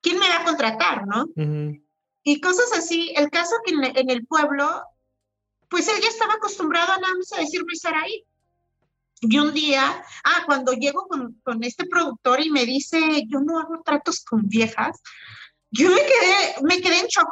[0.00, 1.26] ¿quién me va a contratar, no?
[2.22, 3.12] Y cosas así.
[3.16, 4.82] El caso que en, el pueblo,
[5.68, 8.24] pues él ya estaba acostumbrado a nada más a decirme Saraí.
[9.20, 13.58] Y un día, ah, cuando llego con, con este productor y me dice, yo no
[13.58, 15.00] hago tratos con viejas,
[15.70, 17.28] yo me quedé, me quedé en shock.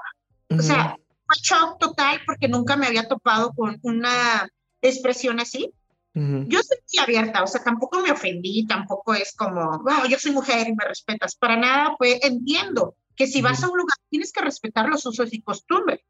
[0.50, 0.96] O sea,
[1.34, 4.48] shock total porque nunca me había topado con una
[4.80, 5.72] expresión así.
[6.14, 10.66] Yo soy abierta, o sea, tampoco me ofendí, tampoco es como, wow, yo soy mujer
[10.66, 11.36] y me respetas.
[11.36, 15.30] Para nada, pues entiendo que si vas a un lugar tienes que respetar los usos
[15.34, 16.00] y costumbres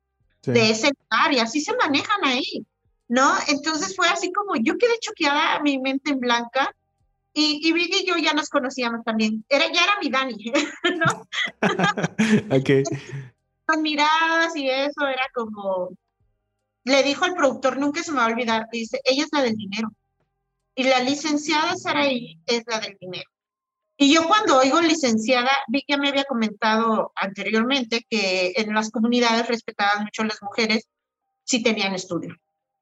[0.45, 2.65] de ese lugar y así se manejan ahí,
[3.09, 3.35] ¿no?
[3.49, 6.73] Entonces fue así como, yo quedé choqueada, mi mente en blanca,
[7.39, 9.45] y, y Vicky y yo ya nos conocíamos también.
[9.51, 10.53] Era, ya era mi Dani,
[10.99, 11.27] ¿no?
[12.57, 12.71] ok.
[13.67, 15.91] Con miradas y eso era como.
[16.85, 19.57] Le dijo al productor, nunca se me va a olvidar, dice, ella es la del
[19.57, 19.89] dinero.
[20.77, 23.29] Y la licenciada Saraí es la del dinero.
[23.99, 29.49] Y yo cuando oigo licenciada, vi que me había comentado anteriormente que en las comunidades
[29.49, 30.87] respetaban mucho a las mujeres
[31.45, 32.37] si tenían estudio.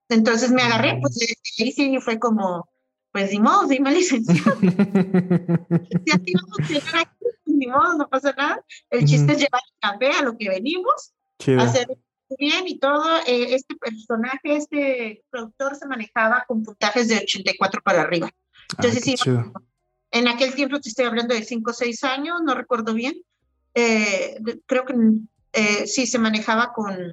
[0.09, 1.17] Entonces me agarré, pues
[1.61, 2.69] ahí sí fue como,
[3.13, 4.59] pues ni modo, dime licenciado.
[4.61, 4.67] si
[6.13, 7.14] así va a funcionar aquí,
[7.65, 8.65] ni modo, no pasa nada.
[8.91, 11.13] El chiste es llevar el café a lo que venimos,
[11.59, 11.87] hacer
[12.39, 13.19] bien y todo.
[13.27, 18.31] Eh, este personaje, este productor se manejaba con puntajes de 84 para arriba.
[18.79, 19.17] Entonces, sí,
[20.11, 23.15] en aquel tiempo te estoy hablando de 5 o 6 años, no recuerdo bien.
[23.75, 24.95] Eh, creo que
[25.53, 27.13] eh, sí se manejaba con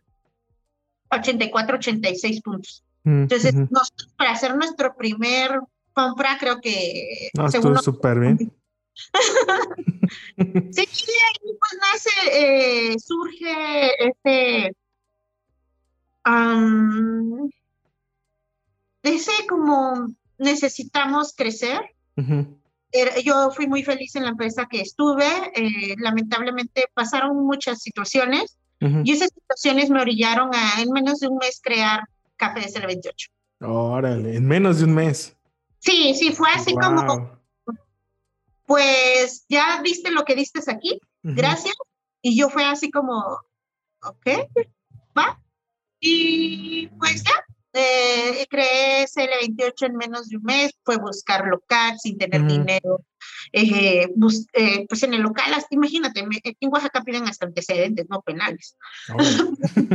[1.10, 2.84] 84, 86 puntos.
[3.04, 5.60] Entonces, nosotros para hacer nuestro primer
[5.94, 7.30] compra, creo que...
[7.34, 8.54] No, estuvo súper bien.
[10.72, 14.76] sí, y ahí pues nace, eh, surge este...
[19.04, 21.80] ese como necesitamos crecer.
[23.24, 25.26] Yo fui muy feliz en la empresa que estuve.
[25.56, 31.38] Eh, lamentablemente pasaron muchas situaciones y esas situaciones me orillaron a en menos de un
[31.38, 32.02] mes crear
[32.36, 33.30] Café de 28.
[33.60, 35.38] Órale, en menos de un mes.
[35.78, 37.40] Sí, sí, fue así como,
[38.72, 41.76] pues ya viste lo que diste aquí, gracias.
[42.22, 43.20] Y yo fue así como,
[44.02, 44.28] ok,
[45.18, 45.42] va.
[46.00, 47.34] Y pues ya,
[47.74, 53.04] eh, creé CL28 en menos de un mes, fue buscar local sin tener dinero.
[53.52, 54.08] Eh,
[54.54, 58.78] eh, pues en el local, imagínate, en Oaxaca piden hasta antecedentes, no penales.
[59.14, 59.18] Oh.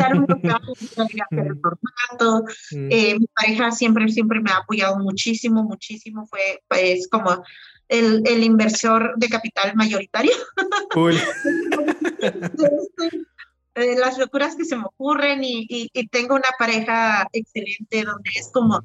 [2.72, 2.88] Mm.
[2.88, 6.26] mi pareja siempre, siempre me ha apoyado muchísimo, muchísimo.
[6.26, 7.42] Fue pues como
[7.88, 10.32] el, el inversor de capital mayoritario.
[13.74, 18.80] las locuras que se me ocurren y, y, tengo una pareja excelente donde es como,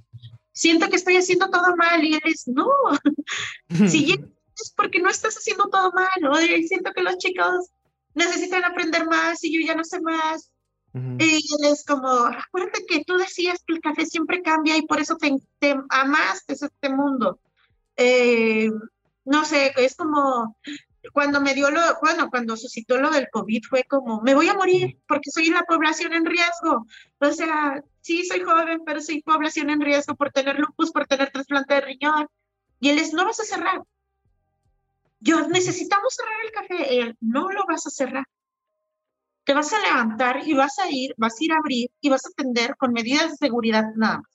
[0.51, 2.67] siento que estoy haciendo todo mal y él es, no,
[3.87, 4.19] si es
[4.75, 6.49] porque no estás haciendo todo mal.
[6.49, 7.69] Y siento que los chicos
[8.13, 10.51] necesitan aprender más y yo ya no sé más.
[10.93, 14.99] Y él es como, acuérdate que tú decías que el café siempre cambia y por
[14.99, 17.39] eso te, te amaste este mundo.
[17.97, 18.69] Eh,
[19.25, 20.57] no sé, es como,
[21.13, 24.53] cuando me dio lo, bueno, cuando suscitó lo del COVID fue como, me voy a
[24.53, 26.85] morir porque soy la población en riesgo.
[27.19, 31.31] O sea, sí soy joven, pero soy población en riesgo por tener lupus, por tener
[31.31, 32.27] trasplante de riñón.
[32.79, 33.81] Y él es, no vas a cerrar.
[35.19, 36.99] Yo necesitamos cerrar el café.
[36.99, 38.25] Él, no lo vas a cerrar.
[39.43, 42.25] Te vas a levantar y vas a ir, vas a ir a abrir y vas
[42.25, 44.27] a atender con medidas de seguridad nada más.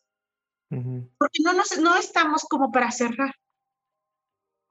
[1.18, 3.34] Porque no, nos, no estamos como para cerrar.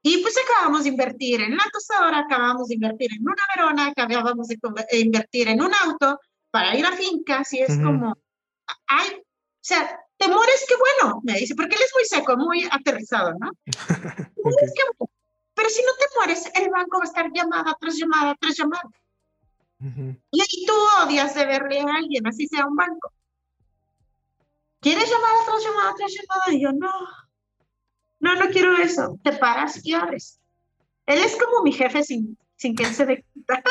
[0.02, 4.48] Y pues acabamos de invertir en la tostadora, acabamos de invertir en una verona, acabamos
[4.48, 4.58] de
[5.00, 8.16] invertir en un auto para ir a fincas y es como,
[8.86, 9.24] ay, o
[9.60, 13.50] sea, temores, qué bueno, me dice, porque él es muy seco, muy aterrizado, ¿no?
[15.54, 18.88] pero si no te mueres, el banco va a estar llamada tras llamada tras llamada.
[20.30, 23.12] Y ahí tú odias de verle a alguien, así sea un banco.
[24.80, 26.52] ¿Quieres llamada tras llamada tras llamada?
[26.52, 26.92] Y yo, no,
[28.20, 29.18] no, no quiero eso.
[29.22, 30.40] Te paras y abres.
[31.06, 33.62] Él es como mi jefe sin, sin que él se dé cuenta.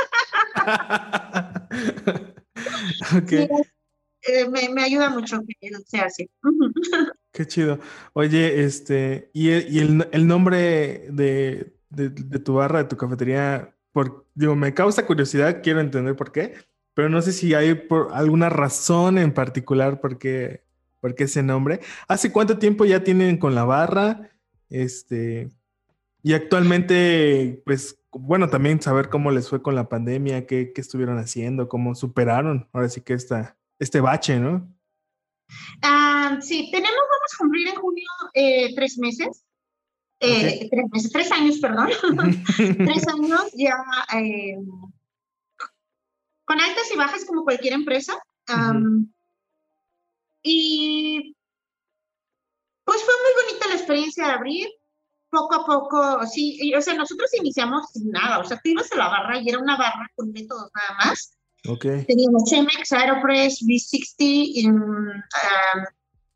[3.18, 3.48] okay.
[4.28, 6.30] Eh, me, me, ayuda mucho que él sea así.
[7.32, 7.80] Qué chido.
[8.14, 13.76] Oye, este, y, y el, el, nombre de, de, de, tu barra, de tu cafetería,
[13.92, 16.56] por, digo, me causa curiosidad, quiero entender por qué,
[16.96, 20.64] pero no sé si hay por alguna razón en particular por qué,
[21.02, 21.82] por qué ese nombre.
[22.08, 24.32] ¿Hace cuánto tiempo ya tienen con la barra?
[24.76, 25.50] Este,
[26.22, 31.18] y actualmente, pues, bueno, también saber cómo les fue con la pandemia, qué, qué estuvieron
[31.18, 34.70] haciendo, cómo superaron, ahora sí que esta, este bache, ¿no?
[35.82, 39.46] Ah, sí, tenemos, vamos a cumplir en junio eh, tres meses.
[40.20, 41.90] Eh, tres meses, tres años, perdón.
[42.58, 43.78] tres años ya
[44.20, 44.58] eh,
[46.44, 48.14] con altas y bajas como cualquier empresa.
[48.54, 49.10] Um,
[50.44, 51.36] Y
[52.86, 54.68] pues fue muy bonita la experiencia de abrir.
[55.30, 58.96] Poco a poco, sí, o sea, nosotros iniciamos sin nada, o sea, tú ibas a
[58.96, 61.36] la barra y era una barra con métodos nada más
[61.68, 62.06] Okay.
[62.06, 65.24] Teníamos Chemex, Aeropress, V60, um,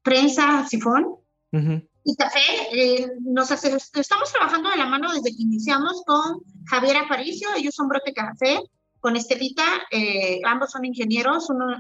[0.02, 1.06] prensa, sifón
[1.52, 1.88] uh -huh.
[2.04, 2.40] y café.
[2.72, 7.76] Eh, nos hace, estamos trabajando de la mano desde que iniciamos con Javier Aparicio, ellos
[7.76, 8.60] son Brote Café,
[9.00, 11.50] con Estelita, eh, ambos son ingenieros.
[11.50, 11.80] Uno,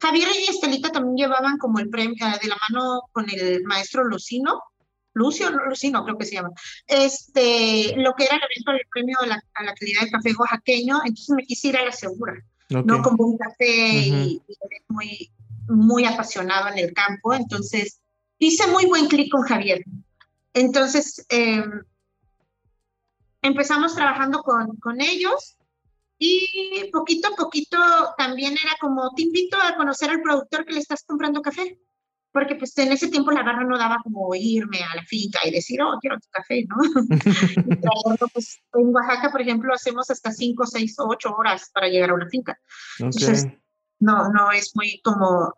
[0.00, 4.60] Javier y Estelita también llevaban como el premio de la mano con el maestro Lucino.
[5.14, 6.50] Lucio Lucino, creo que se llama,
[6.86, 10.34] este, lo que era el evento del premio a la, a la calidad del café
[10.34, 12.34] oaxaqueño, entonces me quise ir a la segura.
[12.68, 12.82] Okay.
[12.84, 14.26] no como un café uh -huh.
[14.26, 14.56] y, y,
[14.88, 15.32] muy,
[15.68, 17.32] muy apasionado en el campo.
[17.32, 18.00] Entonces,
[18.38, 19.82] hice muy buen clic con Javier.
[20.52, 21.64] Entonces, eh,
[23.42, 25.55] empezamos trabajando con, con ellos
[26.18, 27.78] y poquito a poquito
[28.16, 31.78] también era como, te invito a conocer al productor que le estás comprando café.
[32.32, 35.50] Porque pues en ese tiempo la barra no daba como irme a la finca y
[35.50, 36.76] decir, oh, quiero tu café, ¿no?
[37.56, 41.88] y traerlo, pues, en Oaxaca, por ejemplo, hacemos hasta 5, 6 o 8 horas para
[41.88, 42.58] llegar a una finca.
[42.96, 43.06] Okay.
[43.06, 43.46] Entonces,
[44.00, 45.54] no, no es muy como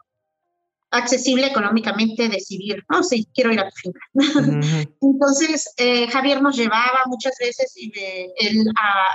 [0.90, 4.00] accesible económicamente decidir, no, sí, quiero ir a tu finca.
[4.12, 4.94] Uh -huh.
[5.02, 8.64] Entonces, eh, Javier nos llevaba muchas veces y de, él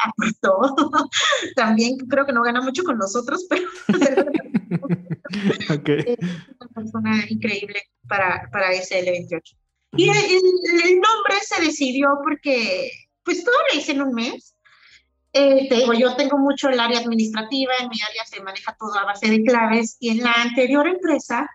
[0.05, 0.75] aportó.
[1.55, 3.69] También creo que no gana mucho con nosotros, pero
[5.73, 6.03] okay.
[6.05, 6.17] es
[6.59, 9.41] una persona increíble para, para ese L28.
[9.95, 12.89] Y el, el, nombre se decidió porque,
[13.23, 14.55] pues todo lo hice en un mes.
[15.33, 18.97] Eh, te digo, yo tengo mucho el área administrativa, en mi área se maneja todo
[18.99, 21.49] a base de claves y en la anterior empresa,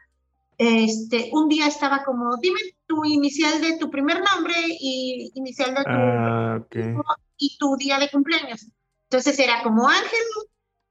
[0.58, 5.84] este, un día estaba como, dime tu inicial de tu primer nombre y inicial de
[5.84, 6.94] tu ah, okay.
[7.36, 8.66] y tu día de cumpleaños.
[9.08, 10.20] Entonces era como Ángel,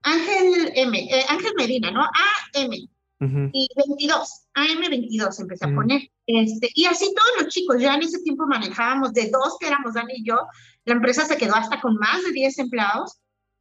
[0.03, 2.01] Ángel M, eh, Ángel Medina, ¿no?
[2.01, 2.71] AM.
[3.19, 3.49] Uh -huh.
[3.51, 5.73] Y 22, AM22 empecé uh -huh.
[5.73, 6.01] a poner.
[6.27, 9.95] Este, y así todos los chicos, ya en ese tiempo manejábamos de dos que éramos
[9.95, 10.37] Dani y yo,
[10.85, 13.17] la empresa se quedó hasta con más de 10 empleados.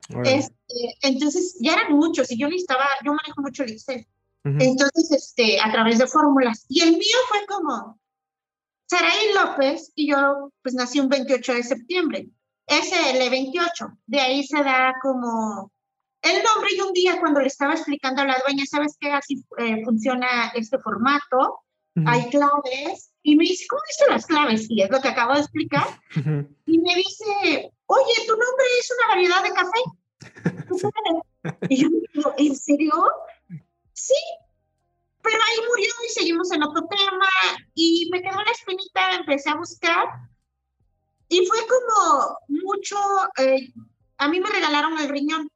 [0.08, 0.28] Bueno.
[0.28, 0.54] Este,
[1.02, 4.06] entonces ya eran muchos y yo necesitaba, yo manejo mucho el Excel.
[4.46, 4.62] Uh -huh.
[4.62, 6.64] Entonces, este, a través de fórmulas.
[6.68, 7.98] Y el mío fue como
[8.88, 12.28] Saraí López y yo pues nací un 28 de septiembre.
[12.68, 13.98] SL28.
[14.06, 15.72] De ahí se da como
[16.22, 19.10] el nombre y un día cuando le estaba explicando a la dueña, ¿sabes qué?
[19.10, 21.60] Así eh, funciona este formato,
[21.96, 22.04] uh -huh.
[22.08, 24.66] hay claves, y me dice, ¿cómo son las claves?
[24.68, 25.86] Y es lo que acabo de explicar.
[26.16, 26.48] Uh -huh.
[26.66, 29.80] Y me dice, oye, tu nombre es una variedad de café.
[30.80, 31.74] sí.
[31.74, 32.92] Y yo me digo, ¿en serio?
[33.96, 34.14] Sí.
[35.22, 37.28] Pero ahí murió y seguimos en otro tema
[37.74, 40.06] y me quedó la espinita, empecé a buscar
[41.28, 42.96] y fue como mucho,
[43.38, 43.72] eh,
[44.18, 45.50] a mí me regalaron el riñón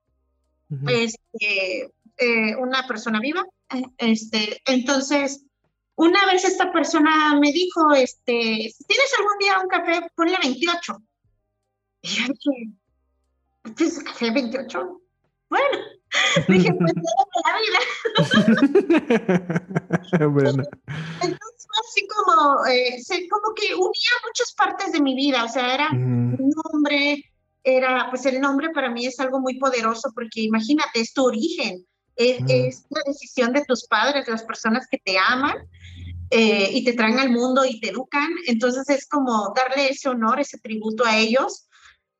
[0.71, 0.91] uh -huh.
[0.91, 3.45] este, eh, una persona viva.
[3.99, 5.45] Este, entonces,
[5.95, 11.03] una vez esta persona me dijo, este, si tienes algún día un café, ponle 28.
[12.03, 15.01] Y yo dije, ¿qué es café 28?
[15.51, 15.79] Bueno,
[16.49, 17.59] dije, pues la
[20.19, 20.29] vida.
[20.29, 20.63] bueno.
[21.23, 25.75] Entonces fue así como, eh, como que unía muchas partes de mi vida, o sea,
[25.75, 27.25] era un nombre,
[27.65, 31.85] era, pues el nombre para mí es algo muy poderoso porque imagínate, es tu origen,
[32.15, 32.47] es, mm.
[32.49, 35.57] es la decisión de tus padres, las personas que te aman
[36.31, 40.39] eh, y te traen al mundo y te educan, entonces es como darle ese honor,
[40.39, 41.67] ese tributo a ellos.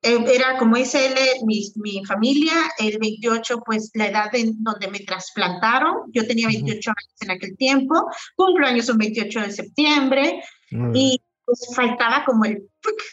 [0.03, 4.89] Eh, era, como dice él, mi, mi, familia, el 28, pues la edad en donde
[4.89, 6.95] me trasplantaron, yo tenía 28 mm.
[6.97, 10.93] años en aquel tiempo, cumplo años un 28 de septiembre mm.
[10.95, 12.63] y pues faltaba como el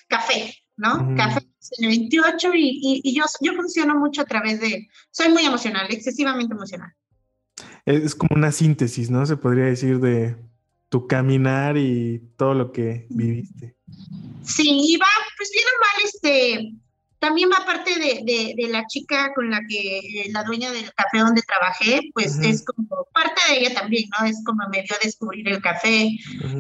[0.08, 1.14] café, ¿no?
[1.18, 6.54] Café CL28 y, y, yo, yo funciono mucho a través de, soy muy emocional, excesivamente
[6.54, 6.94] emocional.
[7.86, 9.26] Es como una síntesis, ¿no?
[9.26, 10.38] Se podría decir de
[10.90, 13.76] tu caminar y todo lo que viviste.
[14.48, 16.74] Sí, y va, pues bien o mal, este,
[17.20, 21.20] también va parte de, de, la chica con la que, eh, la dueña del café
[21.20, 24.26] donde trabajé, pues es como parte de ella también, ¿no?
[24.26, 26.10] Es como me dio a descubrir el café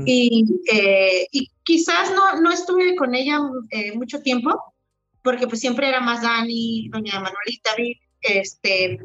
[0.05, 4.73] y, eh, y quizás no, no estuve con ella eh, mucho tiempo,
[5.21, 7.71] porque pues siempre era más Dani, doña Manuelita,
[8.21, 8.99] este,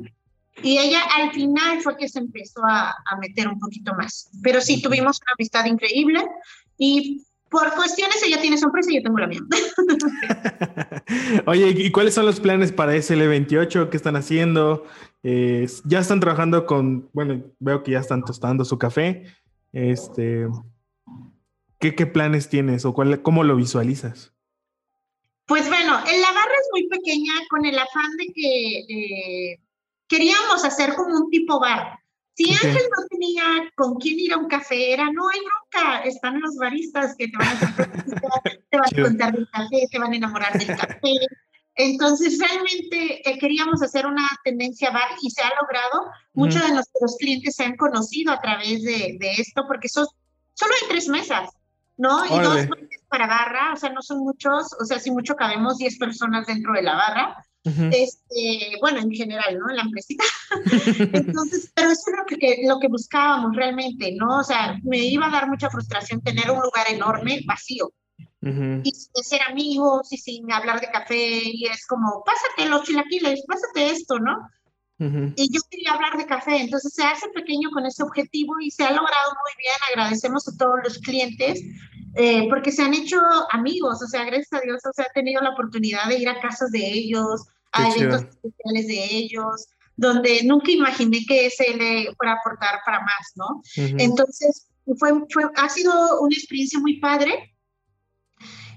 [0.62, 4.30] y ella al final fue que se empezó a, a meter un poquito más.
[4.42, 6.24] Pero sí, tuvimos una amistad increíble
[6.78, 7.22] y
[7.52, 9.40] por cuestiones ella tiene su empresa y yo tengo la mía.
[11.46, 13.90] Oye, ¿y cuáles son los planes para SL28?
[13.90, 14.86] ¿Qué están haciendo?
[15.22, 19.26] Eh, ya están trabajando con, bueno, veo que ya están tostando su café.
[19.72, 20.48] Este,
[21.78, 24.32] ¿qué, qué planes tienes o cuál, cómo lo visualizas?
[25.46, 29.60] Pues bueno, la barra es muy pequeña con el afán de que eh,
[30.08, 31.98] queríamos hacer como un tipo bar.
[32.34, 36.40] Si Ángel no tenía con quién ir a un café, era no hay bronca, están
[36.40, 37.76] los baristas que te van a,
[38.70, 41.12] te van a contar del café, te van a enamorar del café.
[41.74, 46.10] Entonces, realmente eh, queríamos hacer una tendencia bar y se ha logrado.
[46.32, 50.06] Muchos de nuestros clientes se han conocido a través de, de esto porque son,
[50.54, 51.50] solo hay tres mesas,
[51.96, 52.24] ¿no?
[52.24, 52.66] Y dos
[53.08, 56.72] para barra, o sea, no son muchos, o sea, si mucho cabemos 10 personas dentro
[56.72, 59.70] de la barra este, bueno, en general, ¿no?
[59.70, 60.24] En la empresita.
[61.12, 64.40] Entonces, pero eso es lo que, lo que buscábamos realmente, ¿no?
[64.40, 67.92] O sea, me iba a dar mucha frustración tener un lugar enorme, vacío.
[68.44, 73.44] Y sin ser amigos y sin hablar de café, y es como, pásate los chilaquiles,
[73.46, 74.36] pásate esto, ¿no?
[75.36, 78.84] Y yo quería hablar de café, entonces se hace pequeño con ese objetivo y se
[78.84, 79.74] ha logrado muy bien.
[79.90, 81.60] Agradecemos a todos los clientes
[82.14, 83.18] eh, porque se han hecho
[83.50, 86.40] amigos, o sea, gracias a Dios, o sea, he tenido la oportunidad de ir a
[86.40, 92.32] casas de ellos, a eventos especiales de ellos, donde nunca imaginé que ese le fuera
[92.32, 93.62] a aportar para más, ¿no?
[93.76, 97.48] Entonces, fue, fue, ha sido una experiencia muy padre.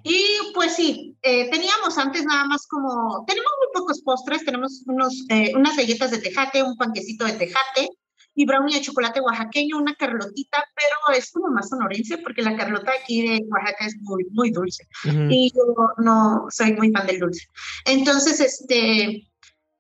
[0.04, 0.24] Y
[0.54, 5.52] pues sí, eh, teníamos antes nada más como, tenemos muy pocos postres, tenemos unos, eh,
[5.56, 7.90] unas galletas de tejate, un panquecito de tejate,
[8.36, 12.92] y brownie de chocolate oaxaqueño, una carlotita, pero es como más sonorense porque la carlota
[13.02, 14.86] aquí de Oaxaca es muy, muy dulce.
[15.30, 15.64] Y yo
[15.98, 17.48] no soy muy fan del dulce.
[17.86, 19.32] Entonces, este,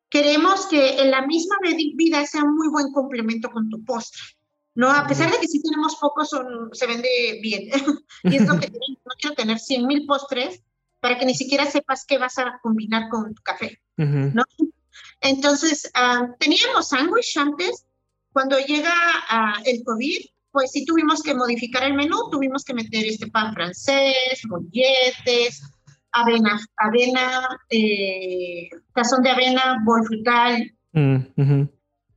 [0.10, 1.58] queremos que en la misma
[1.95, 4.22] vida sea un muy buen complemento con tu postre.
[4.76, 4.89] ¿no?
[4.89, 7.70] A pesar de que sí tenemos pocos, son, se vende bien.
[8.24, 10.62] y es lo que no quiero tener 100 mil postres
[10.99, 14.43] para que ni siquiera sepas qué vas a combinar con tu café, ¿no?
[15.22, 17.86] Entonces, uh, teníamos sándwich antes,
[18.36, 18.92] cuando llega
[19.32, 23.54] uh, el COVID, pues sí tuvimos que modificar el menú, tuvimos que meter este pan
[23.54, 25.64] francés, molletes,
[26.12, 30.70] avena, avena, eh, tazón de avena, bol frutal.
[30.92, 31.64] Mm,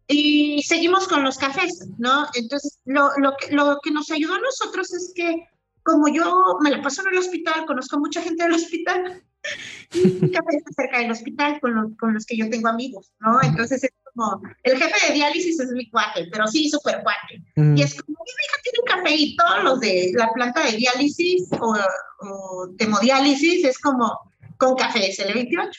[0.09, 2.27] y seguimos con los cafés, ¿no?
[2.35, 5.47] Entonces, lo, lo, que, lo que nos ayudó a nosotros es que,
[5.89, 9.23] como yo me la paso en el hospital, conozco mucha gente del hospital,
[9.93, 13.41] y café está cerca del hospital con, con los que yo tengo amigos, ¿no?
[13.43, 13.93] Entonces, es
[14.65, 17.43] el jefe de diálisis es mi cuate, pero sí, súper cuate.
[17.57, 17.77] Mm.
[17.77, 20.77] Y es como, mi hija tiene un café y todos los de la planta de
[20.77, 21.77] diálisis o,
[22.21, 24.19] o hemodiálisis es como
[24.57, 25.71] con café SL28.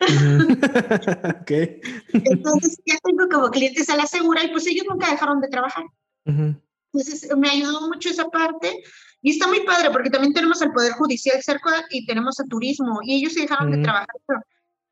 [1.40, 1.80] okay.
[2.12, 5.84] Entonces ya tengo como clientes a la segura y pues ellos nunca dejaron de trabajar.
[6.24, 8.82] Entonces me ayudó mucho esa parte
[9.26, 13.00] y está muy padre porque también tenemos el Poder Judicial cerca y tenemos a Turismo
[13.02, 14.06] y ellos se dejaron de trabajar.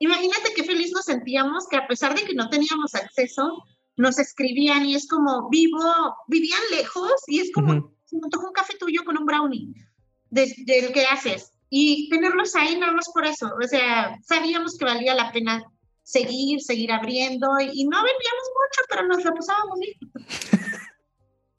[0.01, 3.63] Imagínate qué feliz nos sentíamos que a pesar de que no teníamos acceso,
[3.97, 5.79] nos escribían y es como, vivo,
[6.27, 9.73] vivían lejos y es como, se me un café tuyo con un brownie
[10.31, 11.53] del que haces.
[11.71, 13.53] Y tenerlos ahí nada más por eso.
[13.63, 15.63] O sea, sabíamos que valía la pena
[16.03, 19.97] seguir, seguir abriendo y, no vendíamos mucho, pero nos la pasábamos bien.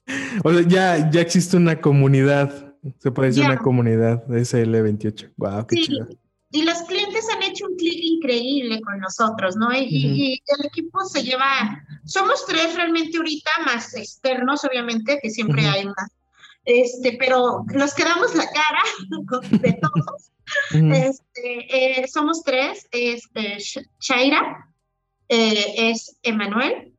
[0.44, 2.65] o sea, ya, ya existe una comunidad,
[3.00, 5.34] se puede decir una comunidad de SL28.
[5.38, 6.08] Wow, qué chido.
[6.52, 9.70] y los clientes han hecho un clic increíble con nosotros, ¿no?
[9.74, 15.86] Y, el equipo se lleva, somos tres realmente ahorita, más externos, obviamente, que siempre hay
[15.86, 16.12] más,
[16.66, 18.84] este, pero los que damos la cara
[19.60, 20.32] de todos,
[20.72, 23.58] este, eh, somos tres, este,
[24.00, 24.72] Shaira,
[25.28, 26.92] eh, es Emanuel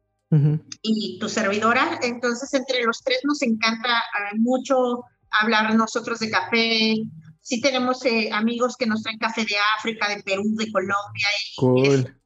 [0.82, 6.94] y tu servidora, entonces entre los tres nos encanta eh, mucho hablar nosotros de café,
[7.40, 11.26] sí tenemos eh, amigos que nos traen café de África, de Perú, de Colombia.
[11.52, 12.20] Y cool.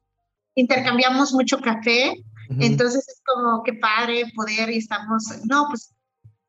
[0.55, 2.13] intercambiamos mucho café.
[2.59, 5.93] Entonces es como que padre poder y estamos, no, pues,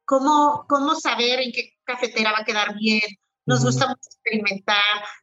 [0.04, 3.02] ¿cómo, ¿cómo saber en qué cafetera va a quedar bien?
[3.46, 4.76] nos gusta experimentar,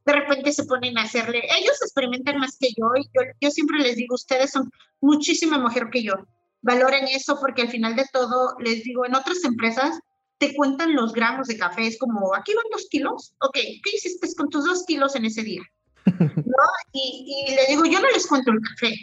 [0.06, 3.80] de repente se ponen a hacerle, ellos experimentan más que yo y yo, yo siempre
[3.80, 4.70] les digo, ustedes son
[5.00, 6.14] muchísimo mejor que yo,
[6.62, 10.00] valoren eso porque al final de todo, les digo, en otras empresas
[10.40, 14.28] te cuentan los gramos de café, es como, aquí van dos kilos, ok, ¿qué hiciste
[14.36, 15.62] con tus dos kilos en ese día?
[16.06, 16.64] ¿No?
[16.94, 18.96] Y, y le digo, yo no les cuento el café,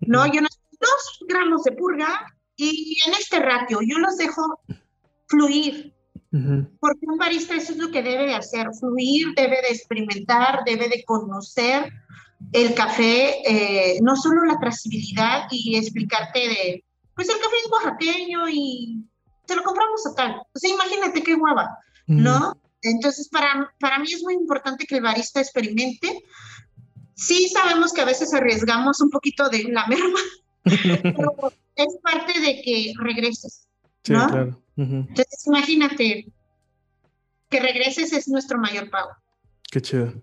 [0.00, 0.26] ¿no?
[0.26, 0.48] Yo no
[0.80, 2.26] dos gramos de purga
[2.56, 4.60] y en este ratio yo los dejo
[5.28, 5.94] fluir,
[6.80, 10.88] porque un barista eso es lo que debe de hacer, fluir, debe de experimentar, debe
[10.88, 11.92] de conocer
[12.52, 18.48] el café, eh, no solo la trazabilidad y explicarte de, pues el café es oaxaqueño
[18.48, 19.04] y
[19.50, 20.42] se lo compramos a tal.
[20.54, 21.76] O sea, imagínate qué guava,
[22.06, 22.56] ¿no?
[22.82, 26.22] Entonces, para, para mí es muy importante que el barista experimente.
[27.16, 30.20] Sí sabemos que a veces arriesgamos un poquito de la merma,
[31.02, 33.66] pero es parte de que regreses,
[34.08, 34.22] ¿no?
[34.22, 34.62] Sí, claro.
[34.76, 36.32] Entonces, imagínate,
[37.50, 39.10] que regreses es nuestro mayor pago.
[39.70, 40.14] Qué chido.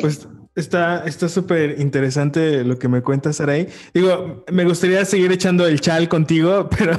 [0.00, 3.68] Pues está súper interesante lo que me cuentas, Saray.
[3.94, 6.98] Digo, me gustaría seguir echando el chal contigo, pero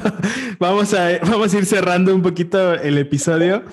[0.58, 3.64] vamos a, vamos a ir cerrando un poquito el episodio.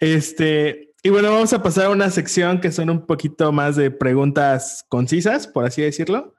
[0.00, 3.90] Este, y bueno, vamos a pasar a una sección que son un poquito más de
[3.90, 6.34] preguntas concisas, por así decirlo.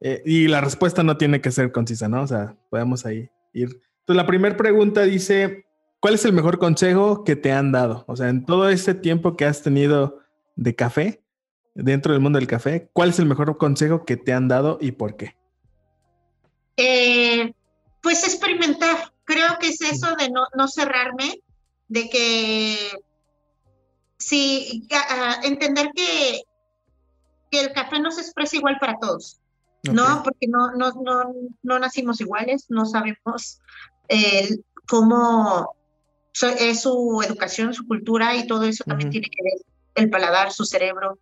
[0.00, 2.22] Eh, y la respuesta no tiene que ser concisa, ¿no?
[2.22, 3.68] O sea, podemos ahí ir.
[4.00, 5.66] Entonces, la primera pregunta dice,
[6.00, 8.04] ¿cuál es el mejor consejo que te han dado?
[8.08, 10.18] O sea, en todo este tiempo que has tenido
[10.56, 11.19] de café,
[11.74, 14.92] dentro del mundo del café, ¿cuál es el mejor consejo que te han dado y
[14.92, 15.36] por qué?
[16.76, 17.52] Eh,
[18.02, 19.12] pues experimentar.
[19.24, 21.40] Creo que es eso de no, cerrarme,
[21.88, 22.76] de que
[24.18, 24.88] sí,
[25.44, 26.42] entender que,
[27.50, 29.40] que el café no se expresa igual para todos.
[29.84, 30.22] ¿no?
[30.22, 33.60] Porque no, no, no, no nacimos iguales, no sabemos
[34.08, 35.74] eh, cómo
[36.42, 40.64] es su educación, su cultura y todo eso también tiene que ver el paladar, su
[40.64, 41.18] cerebro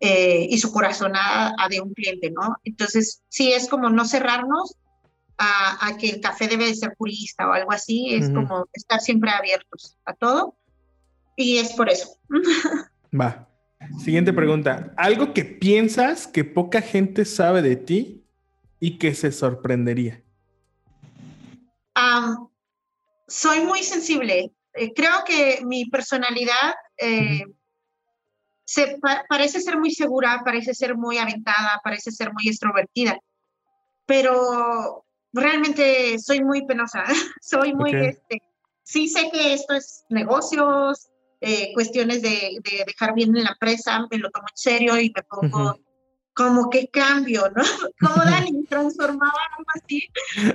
[0.00, 2.56] eh, y su corazón a, de un cliente, ¿no?
[2.64, 4.76] Entonces, sí es como no cerrarnos
[5.36, 9.30] a, que el café debe de ser purista o algo así, es como estar siempre
[9.30, 10.56] abiertos a todo
[11.36, 12.18] y es por eso.
[13.18, 13.46] Va.
[14.04, 14.92] Siguiente pregunta.
[14.96, 18.24] ¿Algo que piensas que poca gente sabe de ti
[18.78, 20.22] y que se sorprendería?
[23.28, 24.50] soy muy sensible.
[24.74, 27.44] Eh, creo que mi personalidad eh,
[28.70, 33.18] se, parece ser muy segura, parece ser muy aventada, parece ser muy extrovertida,
[34.06, 37.02] pero realmente soy muy penosa.
[37.42, 38.40] soy muy, este,
[38.84, 41.10] sí sé que esto es negocios,
[41.40, 45.22] eh, cuestiones de, dejar bien en la empresa, me lo tomo en serio y me
[45.24, 45.76] pongo
[46.32, 47.62] como que cambio, ¿no?
[47.98, 50.08] Como Dani transformaba algo así.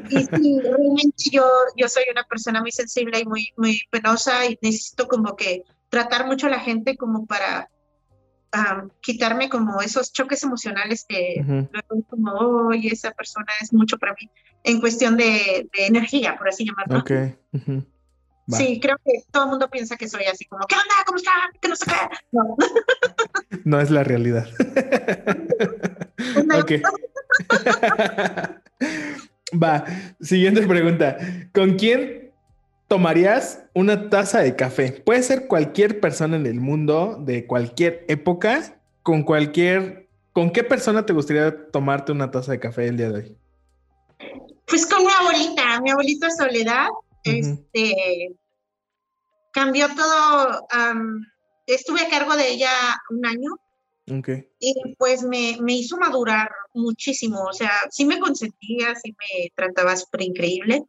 [0.09, 1.45] Y sí, realmente yo,
[1.75, 6.25] yo soy una persona muy sensible y muy, muy penosa y necesito como que tratar
[6.25, 7.69] mucho a la gente como para
[9.01, 12.31] quitarme como esos choques emocionales que luego como,
[12.67, 14.29] oye, esa persona es mucho para mí
[14.63, 16.99] en cuestión de, energía, por así llamarlo.
[16.99, 17.11] Ok.
[18.47, 20.93] Sí, creo que todo el mundo piensa que soy así como, ¿qué onda?
[21.05, 21.31] ¿Cómo está?
[21.59, 21.85] ¿Qué no sé
[22.31, 22.55] No.
[23.65, 24.47] no es la realidad.
[26.59, 26.71] ok.
[29.63, 29.85] Va,
[30.21, 31.17] siguiente pregunta.
[31.53, 32.24] ¿Con quién
[32.87, 34.91] tomarías una taza de café?
[34.91, 40.05] Puede ser cualquier persona en el mundo, de cualquier época, con cualquier...
[40.33, 43.37] ¿Con qué persona te gustaría tomarte una taza de café el día de hoy?
[44.67, 46.87] Pues con mi abuelita, mi abuelita Soledad
[47.23, 48.35] este,
[49.51, 50.67] cambió todo.
[51.65, 52.69] estuve a cargo de ella
[53.09, 53.51] un año.
[54.59, 57.43] Y pues me, me, hizo madurar muchísimo.
[57.45, 60.83] O sea, sí me consentía, sí me trataba súper increíble,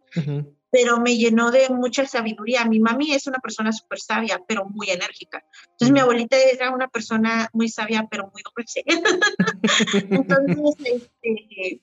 [0.70, 2.64] pero me llenó de mucha sabiduría.
[2.64, 5.44] Mi mami es una persona súper sabia, pero muy enérgica.
[5.70, 8.82] Entonces, mi abuelita era una persona muy sabia, pero muy dulce.
[10.10, 11.80] Entonces, este,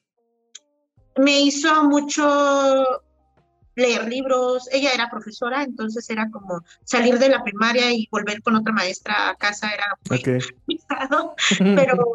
[1.17, 3.01] me hizo mucho
[3.75, 4.69] leer libros.
[4.71, 9.29] Ella era profesora, entonces era como salir de la primaria y volver con otra maestra
[9.29, 10.19] a casa era muy
[10.77, 11.35] pesado,
[11.75, 12.05] pero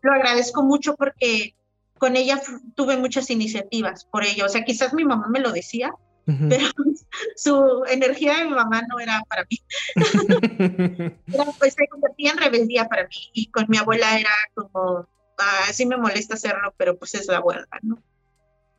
[0.00, 1.54] lo agradezco mucho porque
[1.98, 2.40] con ella
[2.74, 4.46] tuve muchas iniciativas por ella.
[4.46, 5.92] O sea, quizás mi mamá me lo decía,
[6.26, 6.66] pero
[7.36, 9.58] su energía de mi mamá no era para mí.
[11.58, 15.08] pues se convertía en rebeldía para mí y con mi abuela era como,
[15.38, 18.02] ah, sí me molesta hacerlo, pero pues es la abuela, ¿no?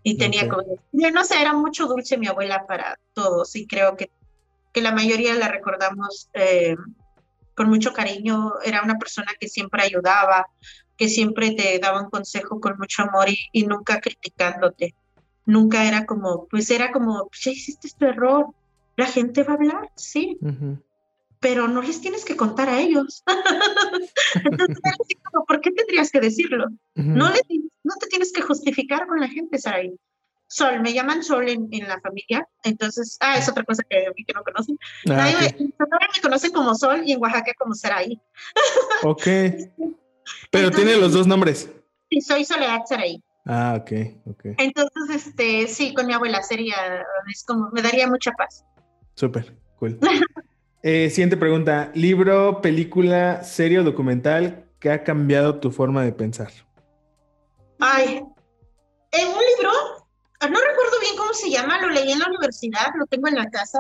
[0.04, 4.12] Y tenía como, no sé, era mucho dulce mi abuela para todos y creo que,
[4.74, 6.76] que la mayoría la recordamos eh,
[7.56, 8.54] con mucho cariño.
[8.66, 10.48] Era una persona que siempre ayudaba,
[10.98, 14.94] que siempre te daba un consejo con mucho amor y, nunca criticándote.
[15.46, 18.48] Nunca era como, pues era como, ya hiciste este error,
[18.96, 20.38] la gente va a hablar, sí.
[21.40, 23.24] pero no les tienes que contar a ellos.
[24.46, 24.78] Entonces,
[25.48, 26.68] ¿por qué tendrías que decirlo?
[26.96, 27.42] no, le,
[27.84, 29.94] no te tienes que justificar con la gente, Saraí.
[30.48, 34.34] Sol, me llaman Sol en, en, la familia, entonces, ah, es otra cosa que, que
[34.34, 34.78] no conocen.
[35.10, 38.22] Ah, me, me conocen como Sol y en Oaxaca como Saraí.
[39.04, 39.28] ok.
[40.52, 41.70] Pero tiene los dos nombres.
[42.10, 43.22] Sí, soy Soledad Saraí.
[43.46, 43.92] Ah, ok,
[44.26, 44.46] ok.
[44.58, 46.76] Entonces, este, sí, con mi abuela sería,
[47.32, 48.64] es como, me daría mucha paz.
[49.16, 50.00] Súper, cool.
[50.84, 56.52] eh, siguiente pregunta, libro, película, serie o documental que ha cambiado tu forma de pensar.
[57.80, 58.24] Ay,
[59.12, 59.72] en un libro,
[60.42, 63.50] no recuerdo bien cómo se llama, lo leí en la universidad, lo tengo en la
[63.50, 63.80] casa,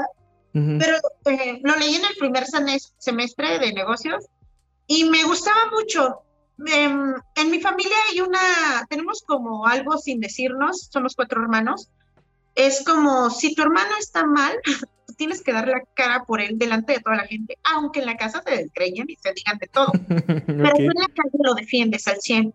[0.51, 4.26] pero eh, lo leí en el primer semestre de negocios
[4.88, 6.22] y me gustaba mucho
[6.66, 11.89] Em, en, mi familia hay una, tenemos como algo sin decirnos, somos cuatro hermanos.
[12.56, 14.56] Es como si tu hermano está mal,
[15.18, 18.18] tienes que dar la cara por él delante de toda la gente, aunque en la
[18.18, 19.91] casa se descreyen y se digan de todo.
[20.28, 22.54] Pero en la calle lo defiendes al 100.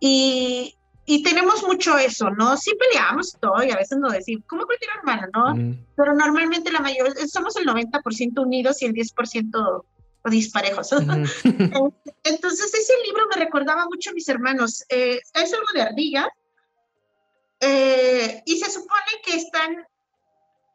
[0.00, 0.74] Y,
[1.06, 2.56] y tenemos mucho eso, ¿no?
[2.56, 5.54] Sí peleamos todo y a veces nos decimos, como cualquier hermano, ¿no?
[5.54, 5.86] Mm.
[5.96, 9.84] Pero normalmente la mayoría, somos el 90% unidos y el 10%
[10.24, 10.92] disparejos.
[12.24, 14.84] Entonces ese libro me recordaba mucho a mis hermanos.
[14.88, 16.28] Eh, es algo de ardilla
[17.60, 19.86] eh, y se supone que están,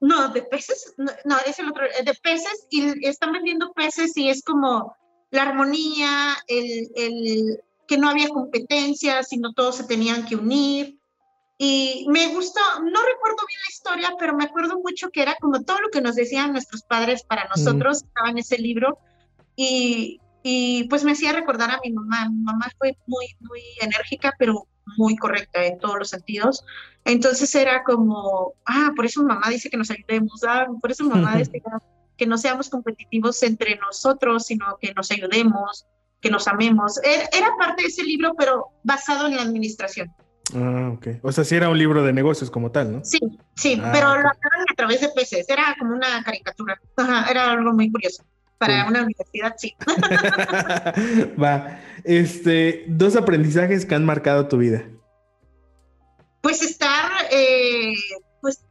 [0.02, 4.44] no, de peces, no, es el otro, de peces y están vendiendo peces y es
[4.44, 4.96] como
[5.32, 11.00] la armonía, el, el que no había competencia, sino todos se tenían que unir.
[11.58, 15.64] Y me gustó, no recuerdo bien la historia, pero me acuerdo mucho que era como
[15.64, 19.00] todo lo que nos decían nuestros padres para nosotros, estaba en ese libro
[19.56, 22.30] y, y pues me hacía recordar a mi mamá.
[22.30, 26.64] Mi mamá fue muy, muy enérgica, pero muy correcta en todos los sentidos.
[27.04, 31.38] Entonces era como, ah, por eso mamá dice que nos ayudemos, ah, por eso mamá
[31.38, 31.62] dice
[32.18, 35.86] que no seamos competitivos entre nosotros, sino que nos ayudemos,
[36.22, 37.00] que nos amemos.
[37.04, 40.12] Era, parte de ese libro, pero basado en la administración.
[40.54, 41.08] Ah, ok.
[41.24, 43.04] O sea, sí era un libro de negocios como tal, ¿no?
[43.04, 43.20] Sí,
[43.56, 46.80] sí, ah, pero lo hacían a través de peces, era como una caricatura.
[47.30, 48.24] era algo muy curioso.
[48.58, 49.76] Para una universidad, sí.
[51.42, 51.80] Va.
[52.04, 54.86] Este, dos aprendizajes que han marcado tu vida.
[56.42, 57.94] Pues estar, eh,
[58.42, 58.62] pues,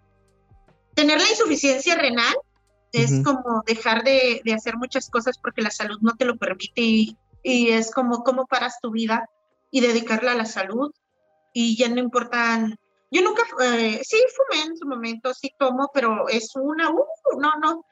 [0.95, 2.35] tener la insuficiencia renal
[2.93, 7.19] es como dejar de, hacer muchas cosas porque la salud no te lo permite y,
[7.43, 9.29] es como cómo paras tu vida
[9.71, 10.93] y dedicarla a la salud
[11.53, 12.79] y ya no importan
[13.11, 17.07] yo nunca, eh, sí fumé en su momento, sí tomo, pero es una, uh,
[17.39, 17.85] no, no,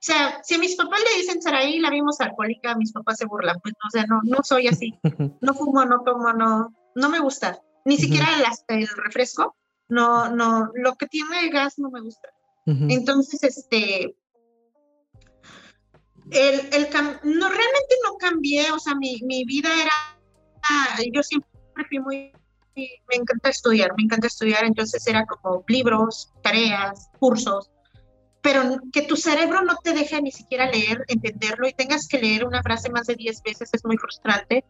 [0.00, 3.26] o sea, si a mis papás le dicen Saraí, la vimos alcohólica, mis papás se
[3.26, 4.98] burlan, pues, o sea, no, no soy así.
[5.42, 7.60] No fumo, no tomo, no, no me gusta.
[7.84, 8.26] Ni siquiera
[8.68, 9.56] el, refresco,
[9.88, 12.30] no, no, lo que tiene gas no me gusta.
[12.66, 14.16] Entonces, este,
[16.30, 16.88] el, el
[17.24, 19.92] no, realmente no cambié, o sea, mi, mi vida era,
[20.70, 21.50] ah, yo siempre
[21.88, 22.32] fui muy,
[22.74, 27.70] me encanta estudiar, me encanta estudiar, entonces era como libros, tareas, cursos,
[28.42, 32.44] pero que tu cerebro no te deje ni siquiera leer, entenderlo y tengas que leer
[32.44, 34.64] una frase más de 10 veces es muy frustrante.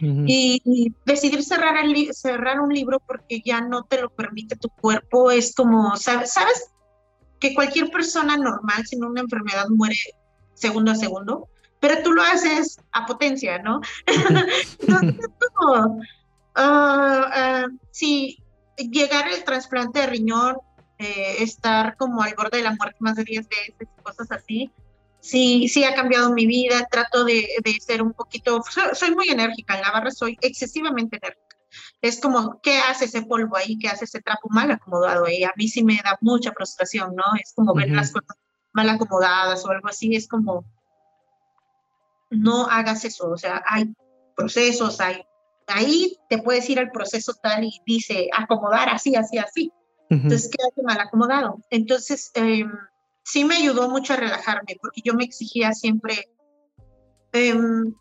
[0.00, 5.30] y, decidir cerrar, el cerrar un libro porque ya no te lo permite tu cuerpo
[5.30, 6.32] es como, ¿sabes?
[6.32, 6.70] ¿sabes?
[7.38, 9.96] Que cualquier persona normal sin una enfermedad muere
[10.54, 11.48] segundo a segundo,
[11.80, 13.80] pero tú lo haces a potencia, ¿no?
[14.80, 16.02] Entonces, como,
[16.56, 18.42] ah, ah, si
[18.76, 20.56] llegar el trasplante de riñón
[21.04, 24.70] eh, estar como al borde de la muerte más de 10 veces, cosas así.
[25.20, 29.74] Sí, sí ha cambiado mi vida, trato de, de ser un poquito, soy, muy enérgica,
[29.76, 31.56] en la barra soy excesivamente enérgica.
[32.02, 33.78] Es como, ¿qué hace ese polvo ahí?
[33.78, 35.42] ¿Qué hace ese trapo mal acomodado ahí?
[35.42, 37.24] A mí sí me da mucha frustración, ¿no?
[37.42, 38.36] Es como ver las cosas
[38.74, 40.64] mal acomodadas o algo así, es como,
[42.30, 43.94] no hagas eso, o sea, hay
[44.36, 45.24] procesos, hay,
[45.68, 49.72] ahí te puedes ir al proceso tal y dice acomodar así, así, así.
[50.10, 51.58] Entonces quedaste mal acomodado.
[51.70, 52.70] Entonces, em,
[53.24, 56.28] sí me ayudó mucho a relajarme porque yo me exigía siempre
[57.32, 57.94] em,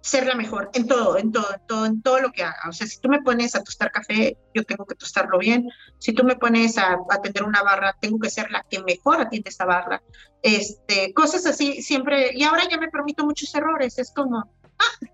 [0.00, 2.68] ser la mejor en todo, en todo, en todo, en todo lo que haga.
[2.68, 5.68] O sea, si tú me pones a tostar café, yo tengo que tostarlo bien.
[5.98, 9.50] Si tú me pones a atender una barra, tengo que ser la que mejor atiende
[9.50, 10.02] esa barra.
[10.42, 12.30] Este, cosas así siempre.
[12.34, 13.98] Y ahora ya me permito muchos errores.
[13.98, 14.38] Es como,
[14.78, 15.08] ah,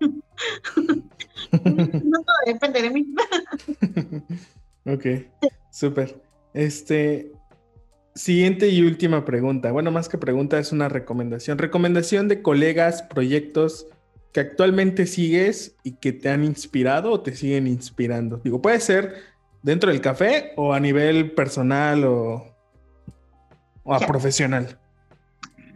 [1.51, 3.05] no todo depende de mí.
[4.87, 5.05] Ok.
[5.71, 6.21] Súper.
[6.53, 7.31] Este,
[8.17, 9.71] siguiente y última pregunta.
[9.71, 11.57] Bueno, más que pregunta, es una recomendación.
[11.57, 13.87] Recomendación de colegas, proyectos
[14.33, 18.37] que actualmente sigues y que te han inspirado o te siguen inspirando.
[18.37, 19.15] Digo, puede ser
[19.63, 22.55] dentro del café o a nivel personal o,
[23.85, 24.79] a profesional.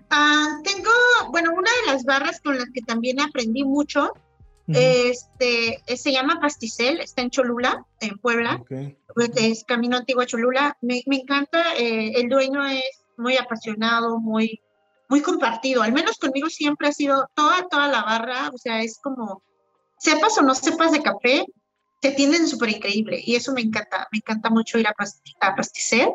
[0.10, 0.90] Ah, tengo,
[1.32, 4.14] bueno, una de las barras con las que también aprendí mucho,
[4.68, 8.64] este, se llama Pasticel, está en Cholula, en Puebla,
[9.36, 10.78] es Camino Antiguo a Cholula.
[10.82, 14.62] Me, me encanta, eh, el dueño es muy apasionado, muy,
[15.10, 19.00] muy compartido, al menos conmigo siempre ha sido toda, toda la barra, o sea, es
[19.02, 19.44] como,
[20.00, 21.46] sepas o no sepas de café,
[22.00, 24.94] te tienden súper increíble y eso me encanta, me encanta mucho ir a,
[25.56, 26.10] pasticer.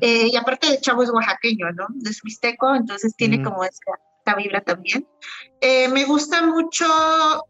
[0.00, 1.86] Eh, y aparte el chavo es oaxaqueño, ¿no?
[2.04, 3.64] Es mixteco, entonces tiene como
[4.24, 5.06] esta, vibra también.
[5.60, 6.86] Eh, me gusta mucho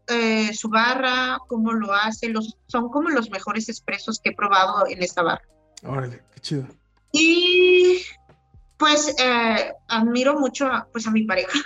[0.07, 4.85] eh, su barra, cómo lo hace, los, son como los mejores expresos que he probado
[4.87, 5.45] en esta barra.
[5.83, 6.67] Órale, qué chido.
[7.11, 8.01] Y
[8.77, 9.15] pues
[9.87, 11.59] admiro mucho a, pues, a mi pareja.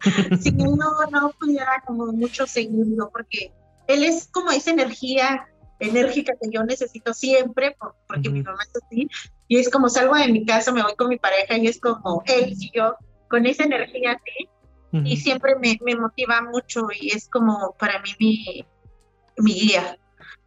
[0.40, 0.76] si no,
[1.10, 3.52] no pudiera como mucho seguirlo porque
[3.86, 5.46] él es como esa energía
[5.78, 7.76] enérgica que yo necesito siempre,
[8.08, 9.08] porque mi mamá es así,
[9.46, 12.22] y es como salgo de mi casa, me voy con mi pareja y es como
[12.26, 12.96] él y yo,
[13.28, 14.48] con esa energía así,
[15.04, 18.66] y siempre me, me, motiva mucho y es como para mí mi,
[19.38, 19.98] mi guía,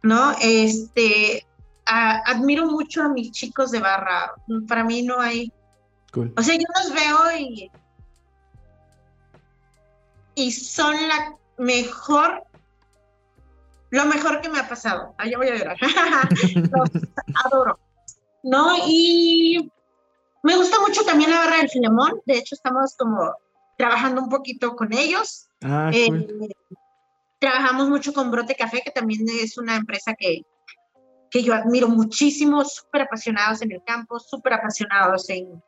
[0.02, 0.32] ¿no?
[0.40, 1.46] Este,
[1.84, 4.32] admiro mucho a mis chicos de barra,
[4.68, 5.52] para mí no hay,
[6.14, 7.70] o sea, yo los veo y,
[10.34, 12.44] y son la mejor
[13.90, 15.14] lo mejor que me ha pasado.
[15.18, 15.76] Allá voy a llorar.
[15.80, 16.90] Los
[17.44, 17.78] adoro.
[18.42, 18.76] ¿No?
[18.86, 19.70] Y
[20.42, 22.20] me gusta mucho también la barra del Filemón.
[22.24, 23.34] De hecho, estamos como
[23.80, 25.48] trabajando un poquito con ellos.
[25.62, 26.08] Ah, eh,
[27.38, 30.42] trabajamos mucho con Brote Café, que también es una empresa que,
[31.30, 35.62] que yo admiro muchísimo, súper apasionados en el campo, súper apasionados en,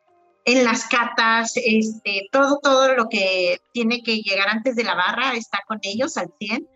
[0.45, 5.33] en las catas, este, todo, todo lo que tiene que llegar antes de la barra
[5.33, 6.67] está con ellos al 100.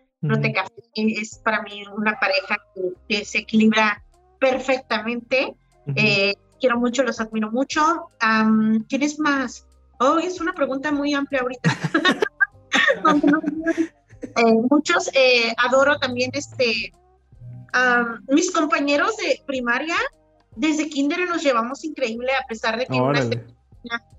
[0.52, 2.56] Café es para mí una pareja
[3.08, 4.02] que, se equilibra
[4.40, 5.54] perfectamente.
[5.94, 8.10] Eh, quiero mucho, los admiro mucho.
[8.88, 9.67] ¿Quién es más?
[9.98, 11.70] Oh, es una pregunta muy amplia ahorita.
[14.36, 16.92] Eh, muchos, eh, adoro también este,
[18.28, 19.96] mis compañeros de primaria,
[20.56, 22.96] desde kinder nos llevamos increíble, a pesar de que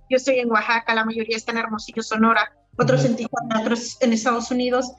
[0.10, 4.14] yo estoy en Oaxaca, la mayoría está en Hermosillo, Sonora, otros en Tijuana, otros en
[4.14, 4.92] Estados Unidos.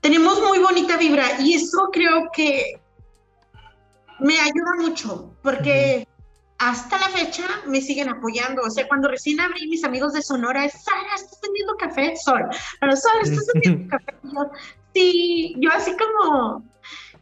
[0.00, 2.80] Tenemos muy bonita vibra y eso creo que
[4.18, 6.06] me ayuda mucho porque
[6.60, 8.62] hasta la fecha me siguen apoyando.
[8.62, 12.14] O sea, cuando recién abrí mis amigos de Sonora, es Sara, ¿estás vendiendo café?
[12.16, 12.42] Sol.
[12.78, 14.14] Pero Sol, ¿estás vendiendo café?
[14.94, 16.62] sí, yo así como,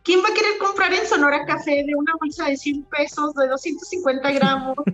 [0.02, 3.46] ¿quién va a querer comprar en Sonora café de una bolsa de 100 pesos, de
[3.46, 4.76] 250 gramos?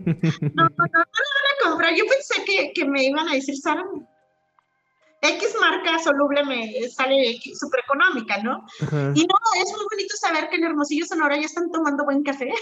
[0.54, 1.94] No, no, no, no, lo van a comprar.
[1.96, 3.82] Yo pensé que, que me iban a decir, Sara,
[5.24, 8.64] X marca soluble me sale súper económica, ¿no?
[9.14, 12.52] Y no, es muy bonito saber que en Hermosillo, Sonora ya están tomando buen café.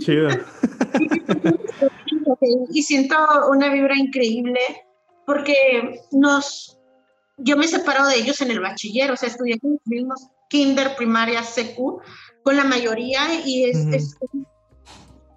[0.00, 0.28] Chido.
[2.72, 3.16] y siento
[3.50, 4.60] una vibra increíble
[5.26, 6.78] porque nos,
[7.38, 10.94] yo me separo de ellos en el bachiller, o sea, estudié con los mismos kinder,
[10.96, 12.00] primaria, secu,
[12.42, 14.16] con la mayoría y es, es,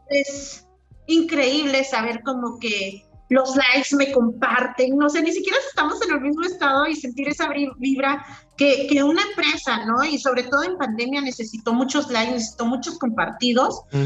[0.10, 0.68] es
[1.08, 6.22] increíble saber como que los likes me comparten, no sé, ni siquiera estamos en el
[6.22, 8.26] mismo estado y sentir esa vibra
[8.56, 10.04] que, que una empresa, ¿no?
[10.04, 13.82] Y sobre todo en pandemia necesitó muchos likes, necesitó muchos compartidos.
[13.92, 14.06] Mm.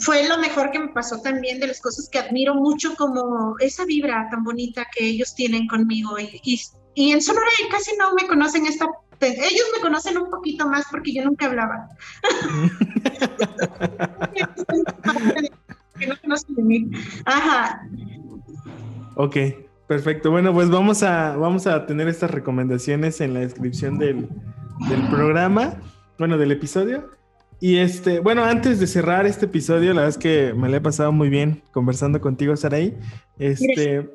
[0.00, 3.84] Fue lo mejor que me pasó también de las cosas que admiro mucho, como esa
[3.84, 6.18] vibra tan bonita que ellos tienen conmigo.
[6.18, 6.60] Y, y,
[6.94, 8.86] y en Sonora casi no me conocen esta
[9.20, 11.88] ellos me conocen un poquito más porque yo nunca hablaba.
[15.98, 16.90] que no conocen de mí.
[17.24, 17.86] Ajá.
[19.16, 19.36] Ok,
[19.86, 20.30] perfecto.
[20.30, 24.28] Bueno, pues vamos a, vamos a tener estas recomendaciones en la descripción del,
[25.10, 25.74] programa,
[26.18, 27.10] bueno, del episodio.
[27.60, 30.80] Y este, bueno, antes de cerrar este episodio, la verdad es que me lo he
[30.80, 32.96] pasado muy bien conversando contigo, Saraí.
[33.38, 34.08] Este,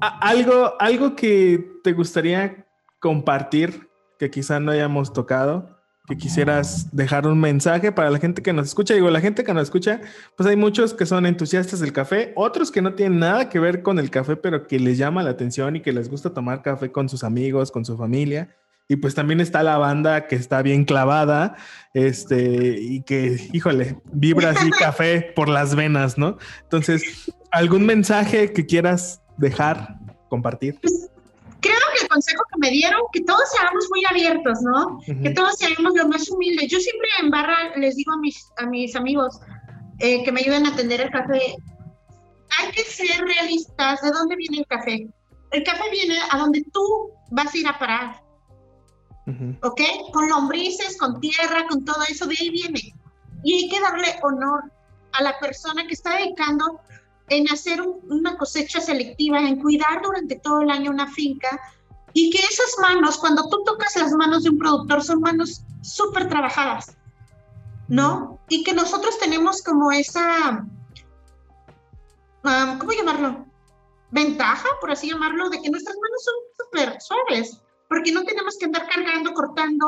[0.00, 2.66] algo, algo que te gustaría
[3.00, 3.88] compartir
[4.18, 5.73] que quizá no hayamos tocado
[6.06, 8.94] que quisieras dejar un mensaje para la gente que nos escucha.
[8.94, 10.00] Digo, la gente que nos escucha,
[10.36, 13.82] pues hay muchos que son entusiastas del café, otros que no tienen nada que ver
[13.82, 16.92] con el café, pero que les llama la atención y que les gusta tomar café
[16.92, 18.54] con sus amigos, con su familia.
[18.86, 21.56] Y pues también está la banda que está bien clavada,
[21.94, 26.36] este, y que, híjole, vibra así café por las venas, ¿no?
[26.64, 29.96] Entonces, ¿algún mensaje que quieras dejar,
[30.28, 30.78] compartir?
[30.82, 31.10] Pues,
[32.14, 35.00] consejo que me dieron, que todos seamos muy abiertos, ¿no?
[35.22, 36.70] Que todos seamos lo más humildes.
[36.70, 39.40] Yo siempre en barra les digo a mis, a mis amigos
[39.98, 41.56] eh, que me ayuden a atender el café,
[42.58, 44.00] hay que ser realistas.
[44.02, 45.08] ¿De dónde viene el café?
[45.50, 48.22] El café viene a donde tú vas a ir a parar.
[49.62, 49.80] ¿Ok?
[50.12, 52.94] Con lombrices, con tierra, con todo eso, de ahí viene.
[53.42, 54.70] Y hay que darle honor
[55.12, 56.80] a la persona que está dedicando
[57.28, 61.58] en hacer una cosecha selectiva, en cuidar durante todo el año una finca
[62.14, 66.28] y que esas manos, cuando tú tocas las manos de un productor, son manos súper
[66.28, 66.96] trabajadas,
[67.88, 68.38] ¿no?
[68.48, 70.64] Y que nosotros tenemos como esa,
[72.42, 73.44] ¿cómo llamarlo?
[74.12, 78.66] Ventaja, por así llamarlo, de que nuestras manos son súper suaves, porque no tenemos que
[78.66, 79.86] andar cargando, cortando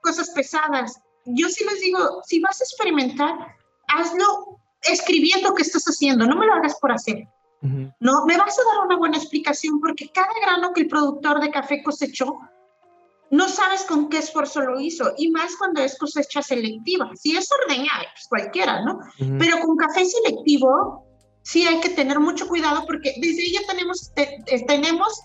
[0.00, 0.98] cosas pesadas.
[1.26, 3.56] Yo sí les digo, si vas a experimentar,
[3.88, 7.28] hazlo escribiendo qué estás haciendo, no me lo hagas por hacer.
[7.60, 11.50] No, me vas a dar una buena explicación porque cada grano que el productor de
[11.50, 12.38] café cosechó,
[13.30, 17.10] no sabes con qué esfuerzo lo hizo, y más cuando es cosecha selectiva.
[17.14, 19.00] Si es ordeñada, pues cualquiera, ¿no?
[19.38, 21.04] Pero con café selectivo,
[21.42, 24.12] sí hay que tener mucho cuidado porque desde ahí ya tenemos,
[24.66, 25.22] tenemos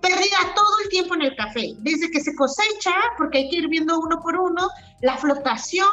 [0.00, 3.68] pérdida todo el tiempo en el café, desde que se cosecha, porque hay que ir
[3.68, 4.68] viendo uno por uno,
[5.02, 5.88] la flotación,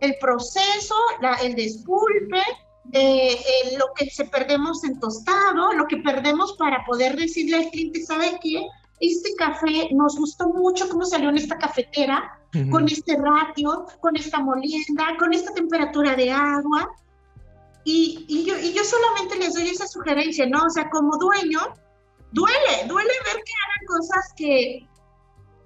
[0.00, 0.96] el proceso,
[1.42, 2.42] el despulpe,
[2.92, 8.02] eh, lo que se perdemos en tostado, lo que perdemos para poder decirle al cliente,
[8.02, 8.66] ¿sabe qué?
[9.00, 12.38] Este café nos gustó mucho cómo salió en esta cafetera,
[12.70, 16.88] con este ratio, con esta molienda, con esta temperatura de agua.
[17.84, 20.66] Y, y, yo, y yo solamente les doy esa sugerencia, ¿no?
[20.66, 21.60] O sea, como dueño,
[22.30, 24.86] duele, duele ver que hagan cosas que,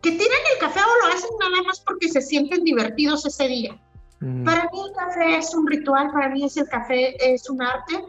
[0.00, 3.80] que tiran el café o lo hacen nada más porque se sienten divertidos ese día.
[4.18, 8.02] Para mí el café es un ritual, para mí es el café es un arte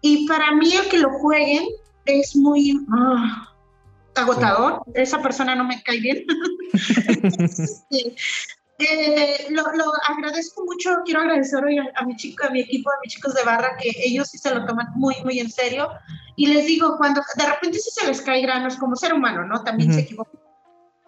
[0.00, 1.66] y para mí el que lo jueguen
[2.06, 3.52] es muy ah,
[4.14, 4.82] agotador.
[4.94, 6.24] Esa persona no me cae bien.
[8.78, 9.64] eh, lo,
[10.08, 13.42] agradezco mucho, quiero agradecer hoy a, mi chico, a mi equipo, a mis chicos de
[13.42, 15.88] barra, que ellos sí se lo toman muy, muy en serio.
[16.36, 19.62] Y les digo, cuando de repente sí se les cae granos como ser humano, ¿no?
[19.64, 20.40] También se equivocan.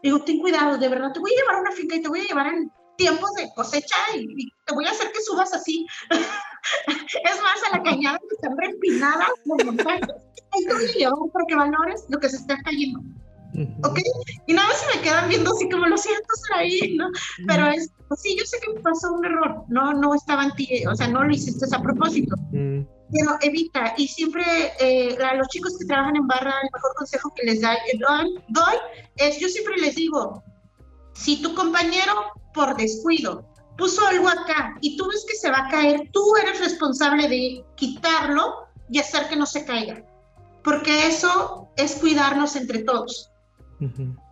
[0.02, 2.20] Digo, ten cuidado, de verdad, te voy a llevar a una finca y te voy
[2.20, 2.72] a llevar en
[3.02, 5.86] tiempos de cosecha y, te voy a hacer que subas así.
[6.10, 10.08] es más, a la cañada que están empinadas los montañas.
[10.52, 13.00] Ahí te voy a llevar porque valores lo que se está cayendo.
[13.84, 13.98] ¿Ok?
[14.46, 17.08] Y nada más se me quedan viendo así como lo siento ahí, ¿no?
[17.48, 20.52] Pero es, pues sí, yo sé que me pasó un error, no, no estaba en
[20.52, 22.34] ti, o sea, no lo hiciste a propósito.
[22.50, 24.44] Pero evita, y siempre
[24.80, 28.40] eh, a los chicos que trabajan en barra, el mejor consejo que les da, doy,
[28.48, 28.76] doy
[29.16, 30.42] es, yo siempre les digo,
[31.12, 32.12] si tu compañero
[32.54, 33.46] por descuido
[33.76, 37.64] puso algo acá y tú ves que se va a caer, tú eres responsable de
[37.74, 40.04] quitarlo y hacer que no se caiga.
[40.62, 43.30] Porque eso es cuidarnos entre todos.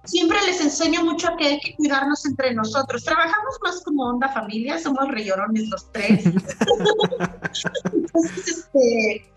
[0.05, 3.03] Siempre les enseño mucho que hay que cuidarnos entre nosotros.
[3.03, 6.25] Trabajamos más como onda familia, somos reyorones los tres.
[7.93, 9.33] Entonces, este,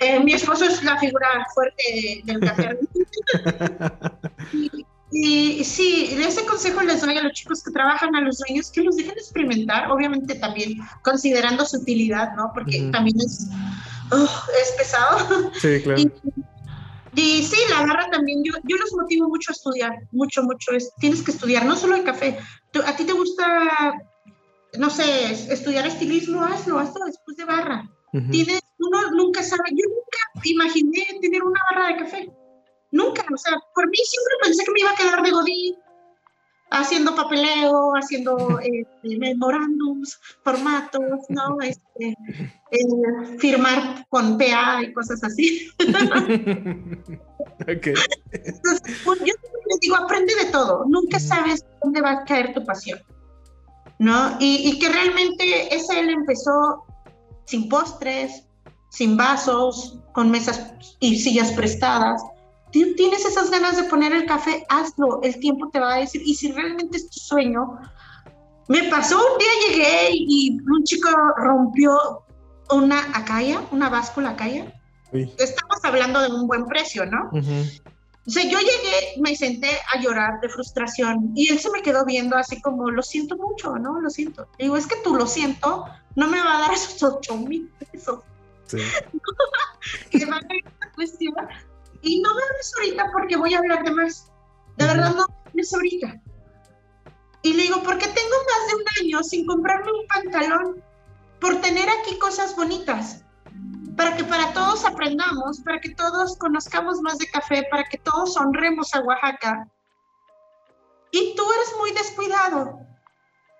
[0.00, 2.78] eh, mi esposo es la figura fuerte del café.
[4.52, 8.82] Y sí, ese consejo les doy a los chicos que trabajan, a los dueños, que
[8.82, 12.50] los dejen experimentar, obviamente también considerando su utilidad, ¿no?
[12.54, 13.48] Porque también es,
[14.62, 15.52] es pesado.
[15.54, 16.02] Sí, claro.
[17.14, 20.72] Y, sí, la barra también, yo, yo los motivo mucho a estudiar, mucho, mucho.
[20.72, 22.38] Es, tienes que estudiar, no solo el café.
[22.86, 23.44] ¿A ti te gusta,
[24.78, 26.42] no sé, estudiar estilismo?
[26.42, 27.86] Hazlo, hazlo después de barra.
[28.30, 32.32] Tienes, uno nunca sabe, yo nunca imaginé tener una barra de café
[32.92, 35.76] Nunca, o sea, por mí siempre pensé que me iba a quedar de godín,
[36.70, 41.58] haciendo papeleo, haciendo este, memorándums, formatos, ¿no?
[41.62, 42.16] Este,
[42.70, 45.70] eh, firmar con PA y cosas así.
[47.60, 47.86] ok.
[48.32, 49.34] Entonces, pues, yo
[49.66, 53.00] les digo, aprende de todo, nunca sabes dónde va a caer tu pasión,
[53.98, 54.36] ¿no?
[54.38, 56.84] Y, y que realmente ese él empezó
[57.46, 58.44] sin postres,
[58.90, 62.22] sin vasos, con mesas y sillas prestadas
[62.72, 66.34] tienes esas ganas de poner el café, hazlo, el tiempo te va a decir, y
[66.34, 67.78] si realmente es tu sueño,
[68.68, 72.24] me pasó un día llegué y un chico rompió
[72.70, 74.72] una acaya, una báscula acaya.
[75.12, 77.30] Estamos hablando de un buen precio, ¿no?
[78.24, 82.04] O sea, yo llegué, me senté a llorar de frustración y él se me quedó
[82.04, 84.00] viendo así como, lo siento mucho, ¿no?
[84.00, 84.48] Lo siento.
[84.58, 88.20] digo, es que tú lo siento, no me va a dar esos ocho mil pesos.
[88.68, 88.78] Sí.
[90.10, 91.34] que van a esta cuestión
[92.02, 94.30] y no me hables ahorita porque voy a hablar de más.
[94.76, 96.20] De verdad, no me hables ahorita.
[97.42, 100.84] Y le digo, porque tengo más de un año sin comprarme un pantalón
[101.40, 103.24] por tener aquí cosas bonitas.
[103.96, 108.36] Para que para todos aprendamos, para que todos conozcamos más de café, para que todos
[108.36, 109.68] honremos a Oaxaca.
[111.10, 112.80] Y tú eres muy descuidado.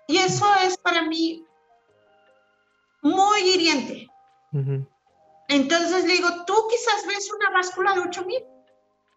[0.07, 1.45] Y eso es para mí
[3.01, 4.07] muy hiriente.
[5.53, 8.43] Entonces le digo, tú quizás ves una báscula de 8 mil.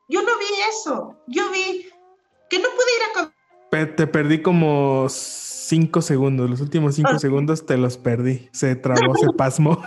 [0.09, 1.17] Yo no vi eso.
[1.27, 1.89] Yo vi
[2.51, 3.97] que no pude ir a comer.
[3.97, 6.51] Te perdí como 5 segundos.
[6.51, 8.51] Los últimos 5 segundos te los perdí.
[8.53, 9.83] Se trabó, se pasmó.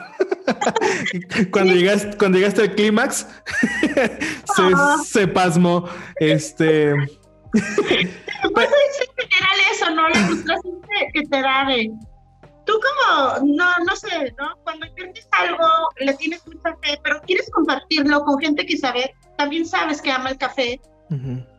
[1.51, 3.27] cuando, llegaste, cuando llegaste al clímax,
[4.55, 4.63] se,
[5.05, 5.87] se, pasmó.
[6.19, 6.93] Este.
[6.93, 8.09] Es
[9.29, 10.09] general eso, ¿no?
[10.09, 10.81] La frustración
[11.13, 11.91] que te da de.
[12.70, 14.55] Tú, como, no, no sé, ¿no?
[14.63, 15.65] Cuando inviertes algo,
[16.01, 20.30] le tienes mucha fe, pero quieres compartirlo con gente que sabe, también sabes que ama
[20.30, 20.80] el café.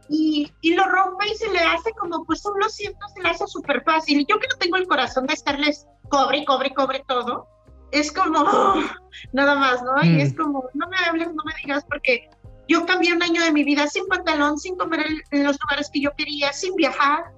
[0.09, 3.29] y, y, lo rompe y se le hace como, pues son los cientos, se le
[3.29, 4.21] hace súper fácil.
[4.21, 7.49] Y yo que no tengo el corazón de estarles cobre, cobre, cobre todo,
[7.91, 8.45] es como,
[9.33, 10.01] nada más, ¿no?
[10.05, 10.37] Y es mm.
[10.37, 12.31] como, no me hables, no me digas, porque
[12.69, 16.03] yo cambié un año de mi vida sin pantalón, sin comer en los lugares que
[16.03, 17.33] yo quería, sin viajar,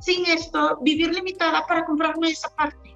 [0.00, 2.91] sin esto, vivir limitada para comprarme esa parte.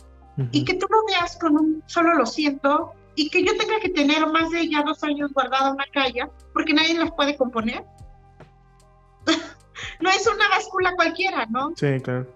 [0.52, 3.88] Y que tú lo veas con un solo lo siento y que yo tenga que
[3.88, 7.84] tener más de ya dos años guardada una calle porque nadie las puede componer.
[10.00, 11.72] no es una báscula cualquiera, ¿no?
[11.76, 12.26] Sí, claro.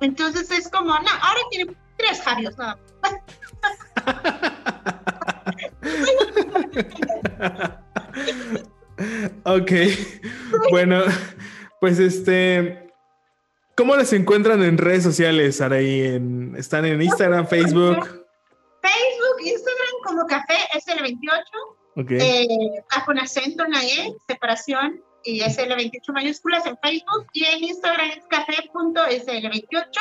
[0.00, 2.76] Entonces es como, no, ahora tiene tres Javios nada
[9.44, 9.70] ok,
[10.70, 11.02] bueno,
[11.80, 12.83] pues este,
[13.76, 16.02] ¿cómo les encuentran en redes sociales, Araí?
[16.02, 17.98] En, ¿Están en Instagram, Facebook?
[18.82, 21.42] Facebook, Instagram como Café SL28,
[21.96, 22.18] okay.
[22.20, 28.10] eh, con acento en la E, separación, y SL28 mayúsculas en Facebook, y en Instagram
[28.10, 30.00] es café.sl28.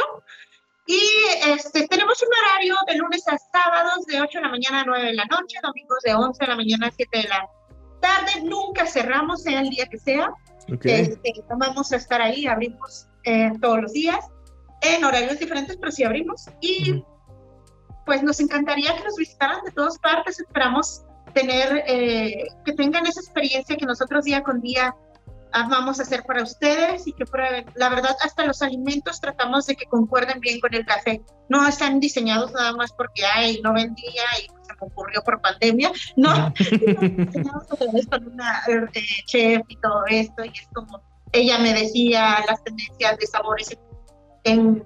[0.86, 1.01] Y
[1.47, 5.05] este, tenemos un horario de lunes a sábados de 8 de la mañana a 9
[5.05, 7.49] de la noche, domingos de 11 de la mañana a 7 de la
[8.01, 8.41] tarde.
[8.43, 10.34] Nunca cerramos, sea el día que sea.
[10.67, 14.19] Este, vamos a estar ahí, abrimos eh, todos los días
[14.82, 16.45] en horarios diferentes, pero sí abrimos.
[16.61, 17.03] Y
[18.05, 20.39] pues nos encantaría que nos visitaran de todas partes.
[20.39, 21.03] Esperamos
[21.34, 24.93] tener, eh, que tengan esa experiencia que nosotros día con día
[25.69, 27.65] vamos a hacer para ustedes y que prueben.
[27.76, 31.21] La verdad, hasta los alimentos tratamos de que concuerden bien con el café.
[31.49, 35.91] No están diseñados nada más porque hay no vendía y se me ocurrió por pandemia.
[36.15, 37.67] No, diseñados
[38.09, 40.43] con una eh, chef y todo esto.
[40.43, 41.01] Y es como
[41.34, 43.77] ella me decía las tendencias de sabores
[44.43, 44.84] en,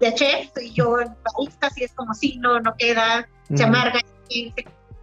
[0.00, 4.00] de chef y yo en baristas y es como si no, no queda, se amarga.
[4.28, 4.52] Y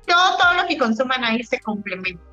[0.05, 2.23] todo, todo lo que consuman ahí se complementa.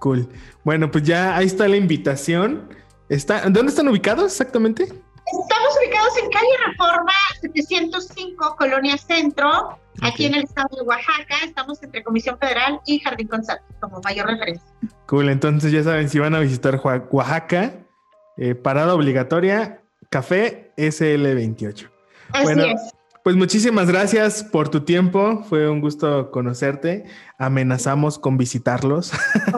[0.00, 0.28] Cool.
[0.64, 2.74] Bueno, pues ya ahí está la invitación.
[3.08, 4.84] Está, ¿Dónde están ubicados exactamente?
[4.84, 11.36] Estamos ubicados en calle Reforma 705, Colonia Centro, aquí en el estado de Oaxaca.
[11.44, 14.66] Estamos entre Comisión Federal y Jardín González, como mayor referencia.
[15.06, 17.85] Cool, entonces ya saben, si van a visitar Oaxaca,
[18.36, 19.80] eh, parada obligatoria,
[20.10, 21.90] café SL28.
[22.32, 22.80] Así bueno, es.
[23.26, 25.44] Pues muchísimas gracias por tu tiempo.
[25.48, 27.06] Fue un gusto conocerte.
[27.38, 29.10] Amenazamos con visitarlos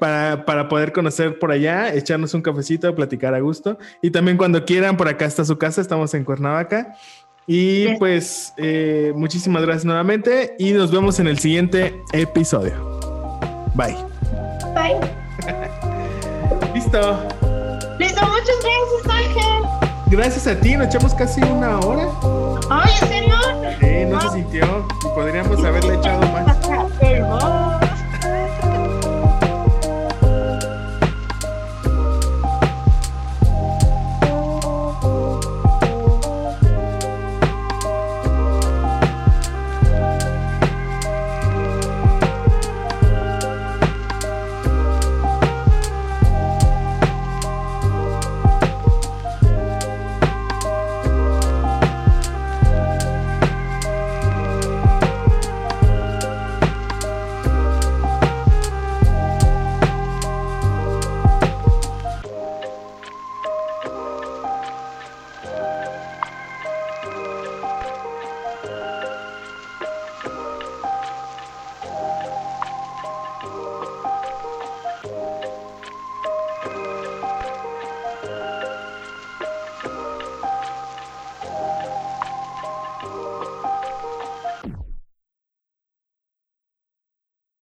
[0.00, 3.78] para, para, poder conocer por allá, echarnos un cafecito, platicar a gusto.
[4.02, 5.80] Y también cuando quieran, por acá está su casa.
[5.80, 6.96] Estamos en Cuernavaca.
[7.46, 12.74] Y pues eh, muchísimas gracias nuevamente y nos vemos en el siguiente episodio.
[13.74, 13.96] Bye.
[14.74, 15.78] Bye.
[16.88, 17.28] Listo.
[17.98, 19.78] Listo, muchas gracias, Ángel
[20.10, 22.08] gracias a ti, nos echamos casi una hora.
[22.70, 23.34] Ay, ¿en serio?
[23.78, 24.88] Sí, no se sintió.
[25.14, 27.67] Podríamos haberle echado más.